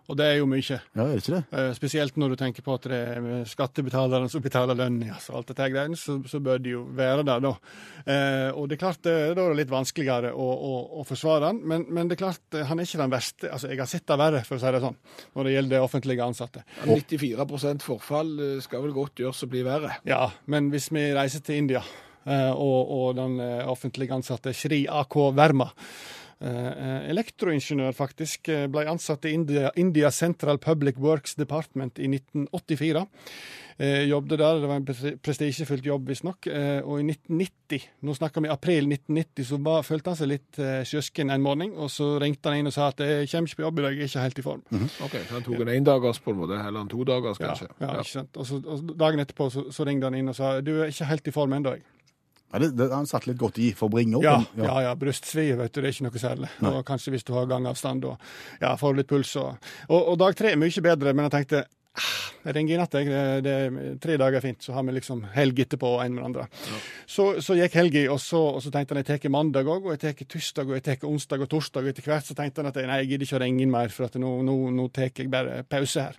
[0.08, 0.62] Og det er jo mye.
[0.64, 1.42] Ja, er det ikke det?
[1.52, 5.50] Eh, Spesielt når du tenker på at det er skattebetalerne som betaler lønn, altså alt
[5.52, 7.52] dette greiene, så, så bør de jo være der, da.
[8.08, 11.60] Eh, og det er klart, det er det litt vanskeligere å, å, å forsvare han,
[11.60, 13.52] men, men det er klart, eh, han er ikke den verste.
[13.52, 14.98] Altså, jeg har sett det verre, for å si det sånn,
[15.36, 16.64] når det gjelder offentlige ansatte.
[16.88, 17.48] 94
[17.84, 19.98] forfall eh, skal vel godt gjøres å bli verre.
[20.08, 21.84] Ja, men hvis vi reiser til India,
[22.24, 28.84] eh, og, og den offentlige offentlig ansatte Shri AK Verma eh, Elektroingeniør, faktisk, eh, ble
[28.90, 33.06] ansatt i India, India Central Public Works Department i 1984.
[33.80, 36.46] Eh, jobbet der, det var en pres- prestisjefylt jobb visstnok.
[36.50, 40.58] Eh, og i 1990, nå snakker vi april 1990, så var, følte han seg litt
[40.58, 41.70] eh, sjøsken en morgen.
[41.78, 43.92] Og så ringte han inn og sa at jeg kommer ikke på jobb i dag,
[43.94, 44.62] jeg er ikke helt i form.
[45.06, 47.92] Ok, så han tok en endagers på en måte, eller en todagers Ja, ja, ja,
[48.02, 48.36] ikke sant?
[48.36, 51.06] Og, så, og dagen etterpå så, så ringte han inn og sa du er ikke
[51.12, 51.76] helt i form ennå.
[51.78, 51.86] jeg.
[52.48, 54.24] Ja, det, det, han satt litt godt i for å bringe opp.
[54.24, 56.52] Ja, ja, ja, brystsvie, vet du, det er ikke noe særlig.
[56.64, 58.30] Og kanskje hvis du har gangavstand og
[58.62, 59.34] ja, får litt puls.
[59.40, 62.14] Og, og, og dag tre er mye bedre, men jeg tenkte ah,
[62.46, 63.10] jeg ringer i natt, jeg.
[63.10, 66.46] Det, det er tre dager fint, så har vi liksom helg etterpå, en med andre.
[66.70, 66.78] Ja.
[67.10, 70.04] Så, så gikk helga, og, og så tenkte han jeg tar mandag òg, og jeg
[70.06, 71.84] tar tirsdag, og jeg tar onsdag og torsdag.
[71.84, 73.74] Og etter hvert så tenkte han at jeg, nei, jeg gidder ikke å ringe inn
[73.74, 76.18] mer, for at nå, nå, nå tar jeg bare pause her.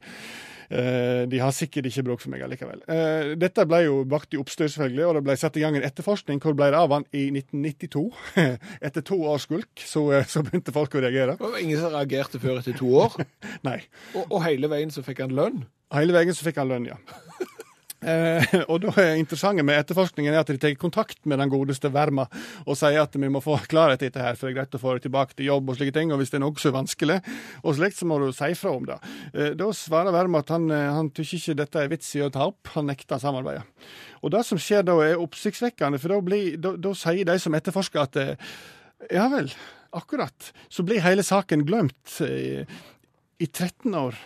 [0.70, 2.84] Eh, de har sikkert ikke bråk for meg allikevel.
[2.86, 5.88] Eh, dette ble jo bakt i oppstyr, selvfølgelig, og det ble satt i gang en
[5.88, 6.42] etterforskning.
[6.44, 8.06] Hvor ble det av han i 1992?
[8.90, 11.40] Etter to års skulk så, eh, så begynte folk å reagere.
[11.40, 13.18] Det var ingen som reagerte før etter to år,
[13.68, 13.80] Nei.
[14.14, 15.64] og, og hele veien så fikk han lønn.
[15.96, 17.00] Hele veien så fikk han lønn, ja.
[18.00, 21.92] Eh, og da er interessante med etterforskningen er at de tar kontakt med den godeste
[21.92, 22.30] Verma
[22.64, 24.82] og sier at vi må få klarhet i dette her, for det er greit å
[24.82, 26.14] få det tilbake til jobb og slike ting.
[26.14, 27.20] Og hvis det er noe så vanskelig,
[27.64, 29.00] og slikt, så må du si fra om det.
[29.34, 32.32] Eh, da svarer Verma at han, eh, han tykker ikke dette er vits i å
[32.34, 33.66] ta opp, han nekter samarbeidet.
[34.24, 37.56] Og det som skjer da er oppsiktsvekkende, for da, blir, da, da sier de som
[37.56, 38.48] etterforsker at eh,
[39.16, 39.52] ja vel,
[39.96, 40.52] akkurat.
[40.70, 42.68] Så blir hele saken glemt eh,
[43.40, 44.18] i 13 år.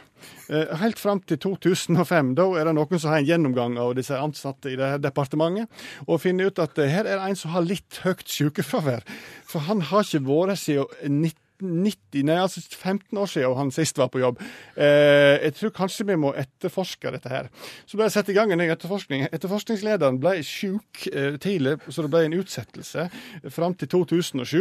[0.49, 2.33] Eh, Helt fram til 2005.
[2.37, 5.69] Da er det noen som har en gjennomgang av disse ansatte i det her departementet,
[6.07, 9.05] og finner ut at eh, her er det en som har litt høyt sykefravær.
[9.49, 11.21] For han har ikke vært siden
[11.63, 14.41] 1990, nei, altså 15 år siden han sist var på jobb.
[14.75, 17.49] Eh, jeg tror kanskje vi må etterforske dette her.
[17.85, 19.25] Så ble det satt i gang en ny etterforskning.
[19.31, 23.07] Etterforskningslederen ble syk eh, tidlig, så det ble en utsettelse
[23.53, 24.59] fram til 2007.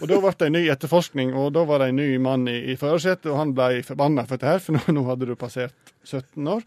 [0.00, 2.60] Og da ble det en ny etterforskning, og da var det en ny mann i,
[2.72, 5.94] i førersetet, og han ble forbanna for dette her, for nå, nå hadde du passert
[6.04, 6.64] 17 år.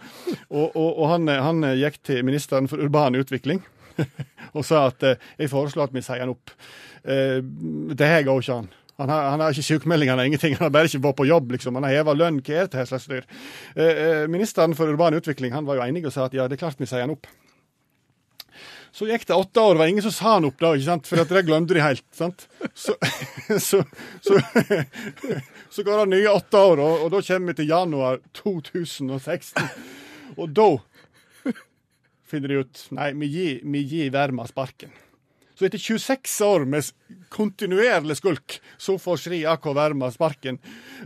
[0.50, 3.64] Og, og, og han, han gikk til ministeren for urban utvikling
[4.58, 6.54] og sa at eh, jeg foreslår at vi sier han opp.
[7.04, 8.70] Eh, det her går ikke an.
[8.98, 10.56] Han har, han har ikke sykemelding, han har ingenting.
[10.58, 11.76] Han har bare ikke vært på jobb, liksom.
[11.78, 12.40] Han har heva lønn.
[12.42, 13.28] Hva er dette her slags dyr?
[13.76, 16.58] Eh, eh, ministeren for urban utvikling han var jo enig og sa at ja, det
[16.58, 17.30] er klart vi sier han opp.
[18.98, 21.06] Så gikk det åtte år, det var ingen som sa han opp da, ikke sant?
[21.06, 22.06] for det glemte de helt.
[22.16, 22.48] sant?
[22.74, 22.96] Så,
[23.68, 23.84] så,
[24.26, 24.40] så,
[25.76, 29.68] så går det nye åtte år, og, og da kommer vi til januar 2016.
[30.38, 30.72] Og da
[32.28, 34.90] finner de ut Nei, vi gir, vi gir Verma sparken.
[35.58, 36.86] Så etter 26 år med
[37.34, 40.60] kontinuerlig skulk, så får Sri AK Verma sparken.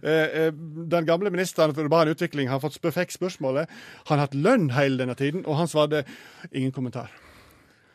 [0.04, 0.52] Eh, eh,
[0.92, 3.72] den gamle ministeren for urban utvikling har fått fikk spørsmålet.
[4.10, 6.04] Han har hatt lønn hele denne tiden, og han svarte
[6.52, 7.14] ingen kommentar.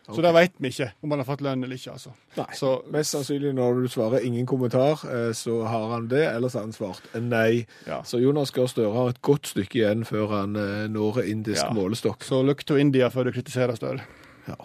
[0.07, 2.13] Så det veit vi ikke om han har fått lønn eller ikke, altså.
[2.39, 2.47] Nei.
[2.55, 6.65] Så, Mest sannsynlig når du svarer ingen kommentar, eh, så har han det, ellers har
[6.65, 7.67] han svart nei.
[7.89, 8.01] Ja.
[8.07, 10.57] Så Jonas Gahr Støre har et godt stykke igjen før han
[10.95, 11.75] når indisk Ja.
[11.75, 12.25] målestokk.
[12.25, 14.01] så look to India før du kritiserer Støre.
[14.49, 14.57] Ja.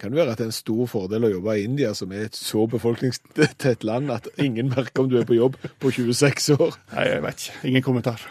[0.00, 2.30] Kan det være at det er en stor fordel å jobbe i India, som er
[2.30, 6.78] et så befolkningstett land at ingen merker om du er på jobb på 26 år?
[6.94, 7.56] Nei, jeg vet ikke.
[7.68, 8.22] Ingen kommentar.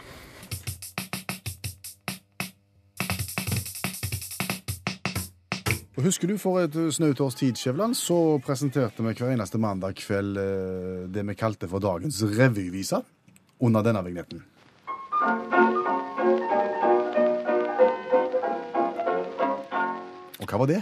[6.00, 10.00] Og Husker du for et snaut års tid, Skjævland, så presenterte vi hver eneste mandag
[10.00, 13.04] kveld eh, det vi kalte for dagens revyvise
[13.62, 14.42] under denne vignetten.
[20.40, 20.82] Og hva var det?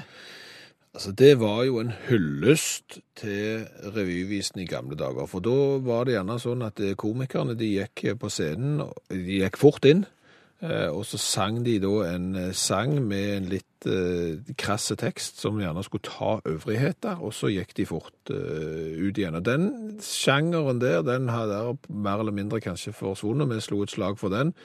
[0.98, 5.28] Altså, Det var jo en hyllest til revyvisen i gamle dager.
[5.30, 8.80] For da var det gjerne sånn at eh, komikerne de gikk på scenen,
[9.12, 10.08] de gikk fort inn,
[10.66, 15.38] eh, og så sang de da en eh, sang med en litt eh, krasse tekst
[15.44, 19.38] som gjerne skulle ta øvrigheter, og så gikk de fort eh, ut igjen.
[19.38, 19.70] Og den
[20.02, 23.54] sjangeren der, den har der mer eller mindre kanskje forsvunnet.
[23.54, 24.56] Vi slo et slag for den,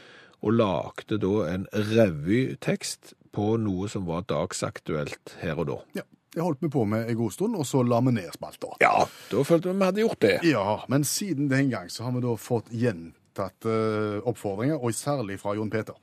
[0.41, 5.79] og lagde da en revytekst på noe som var dagsaktuelt her og da.
[6.01, 8.75] Ja, Det holdt vi på med en god stund, og så la vi ned spalta.
[8.81, 8.95] Ja,
[9.31, 10.37] da følte vi vi hadde gjort det.
[10.49, 15.39] Ja, men siden den gang så har vi da fått gjentatt uh, oppfordringer, og særlig
[15.43, 15.99] fra Jon Peter.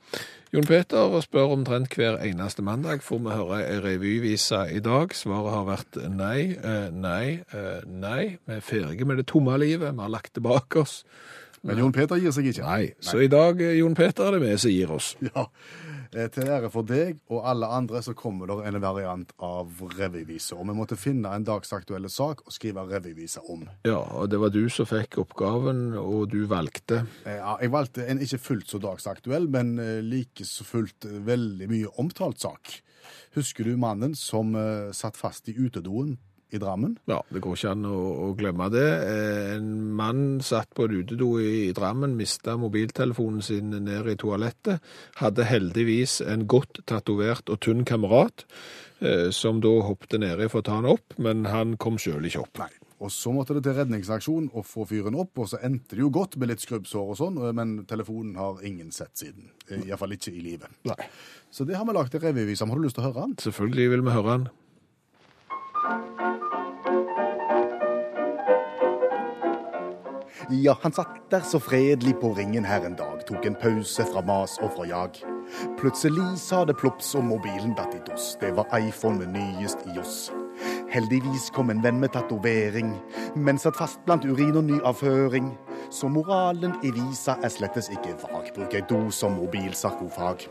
[0.54, 3.02] Jon Peter spør omtrent hver eneste mandag.
[3.06, 5.14] Får vi høre ei revyvise i dag?
[5.14, 8.22] Svaret har vært nei, eh, nei, eh, nei.
[8.46, 9.94] Vi er ferdige med det tomme livet.
[9.94, 11.04] Vi har lagt det bak oss.
[11.62, 12.64] Men Jon Peter gir seg ikke.
[12.64, 12.92] Nei.
[13.04, 15.12] Så i dag, eh, Jon Peter, er det vi som gir oss.
[15.20, 19.70] Ja, eh, Til ære for deg og alle andre så kommer det en variant av
[19.94, 20.56] revyvise.
[20.58, 23.62] Og vi måtte finne en dagsaktuelle sak og skrive revyvise om.
[23.86, 27.04] Ja, og det var du som fikk oppgaven, og du valgte.
[27.24, 31.20] Eh, Ja, jeg valgte en ikke fullt så dagsaktuell, men eh, like så fullt eh,
[31.26, 32.80] veldig mye omtalt sak.
[33.36, 36.16] Husker du mannen som eh, satt fast i utedoen
[36.52, 36.96] i Drammen.
[37.10, 37.96] Ja, det går ikke an å,
[38.26, 38.86] å glemme det.
[39.06, 44.16] Eh, En mann satt på en utedo i, i Drammen, mista mobiltelefonen sin ned i
[44.20, 44.82] toalettet.
[45.20, 48.46] Hadde heldigvis en godt tatovert og tynn kamerat,
[49.00, 52.44] eh, som da hoppet nedi for å ta han opp, men han kom sjøl ikke
[52.46, 52.62] opp.
[52.64, 52.70] Nei.
[53.00, 56.10] Og så måtte det til redningsaksjon å få fyren opp, og så endte det jo
[56.12, 59.48] godt med litt skrubbsår og sånn, men telefonen har ingen sett siden.
[59.86, 60.68] Iallfall ikke i livet.
[60.84, 60.98] Nei.
[61.48, 62.74] Så det har vi lagd en revyvise om.
[62.74, 63.38] Har du lyst til å høre den?
[63.40, 64.48] Selvfølgelig vil vi høre han.
[70.52, 74.22] Ja, han satt der så fredelig på ringen her en dag, tok en pause fra
[74.26, 75.20] mas og fra jag.
[75.78, 79.94] Plutselig sa det plops og mobilen datt i dass, det var iPhone med nyest i
[80.02, 80.32] oss.
[80.90, 82.96] Heldigvis kom en venn med tatovering,
[83.36, 85.54] men satt fast blant urin og nyavføring.
[85.90, 90.48] Så moralen i visa er slettes ikke vag, bruk ei do som mobilsarkofag.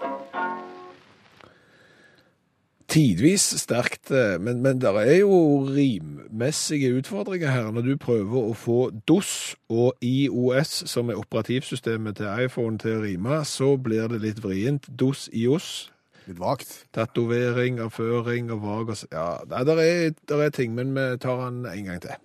[2.89, 7.67] Tidvis sterkt, eh, men, men det er jo rimmessige utfordringer her.
[7.71, 13.03] Når du prøver å få DOS og IOS, som er operativsystemet til iPhone, til å
[13.03, 14.89] rime, så blir det litt vrient.
[14.89, 15.91] DOS, IOS,
[16.25, 16.73] Litt vagt.
[16.93, 21.45] tatovering, avføring og vag og Ja, nei, der er, der er ting, men vi tar
[21.45, 22.17] den en gang til.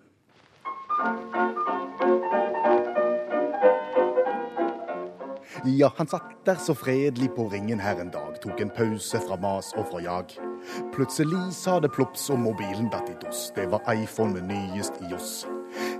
[5.64, 9.36] Ja, han satt der så fredelig på ringen her en dag, tok en pause fra
[9.40, 10.53] mas og fra jag.
[10.94, 15.14] Plutselig sa det plops og mobilen datt i dass, det var iPhone med nyest i
[15.14, 15.44] oss.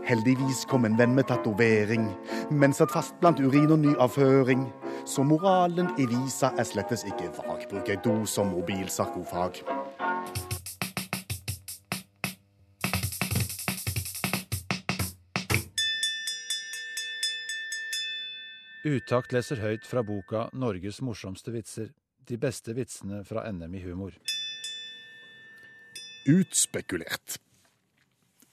[0.05, 2.11] Heldigvis kom en venn med tatovering,
[2.51, 4.67] men satt fast blant urin og nyavføring.
[5.09, 9.65] Så moralen i visa er slettes ikke vag, bruk ei do som mobilsarkofag.
[18.85, 21.93] Utakt leser høyt fra boka 'Norges morsomste vitser'.
[22.29, 24.13] De beste vitsene fra NM i humor.
[26.25, 27.37] Utspekulert.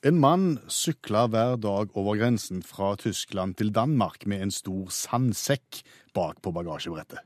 [0.03, 5.79] En mann sykla hver dag over grensen fra Tyskland til Danmark med en stor sandsekk
[6.11, 7.23] bak på bagasjebrettet.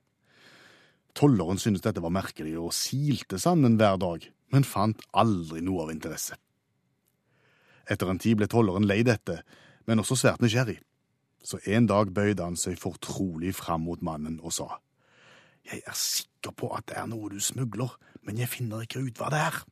[1.18, 5.94] Tolleren syntes dette var merkelig og silte sanden hver dag, men fant aldri noe av
[5.96, 6.38] interesse.
[7.90, 9.42] Etter en tid ble tolleren lei dette,
[9.90, 10.78] men også svært nysgjerrig.
[11.42, 14.76] Så en dag bøyde han seg fortrolig fram mot mannen og sa,
[15.66, 19.18] Jeg er sikker på at det er noe du smugler, men jeg finner ikke ut
[19.18, 19.66] hva det er.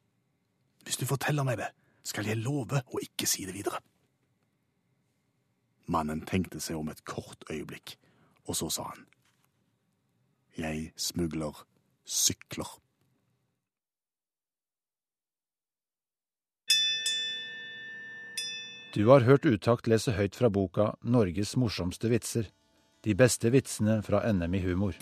[0.84, 1.72] Hvis du forteller meg det,
[2.04, 3.80] skal jeg love å ikke si det videre.
[5.92, 7.98] Mannen tenkte seg om et kort øyeblikk,
[8.48, 9.06] og så sa han.
[10.58, 11.66] Jeg smugler
[12.06, 12.70] sykler.
[18.94, 22.52] Du har hørt Utakt lese høyt fra boka 'Norges morsomste vitser'.
[23.02, 24.94] De beste vitsene fra NM i humor.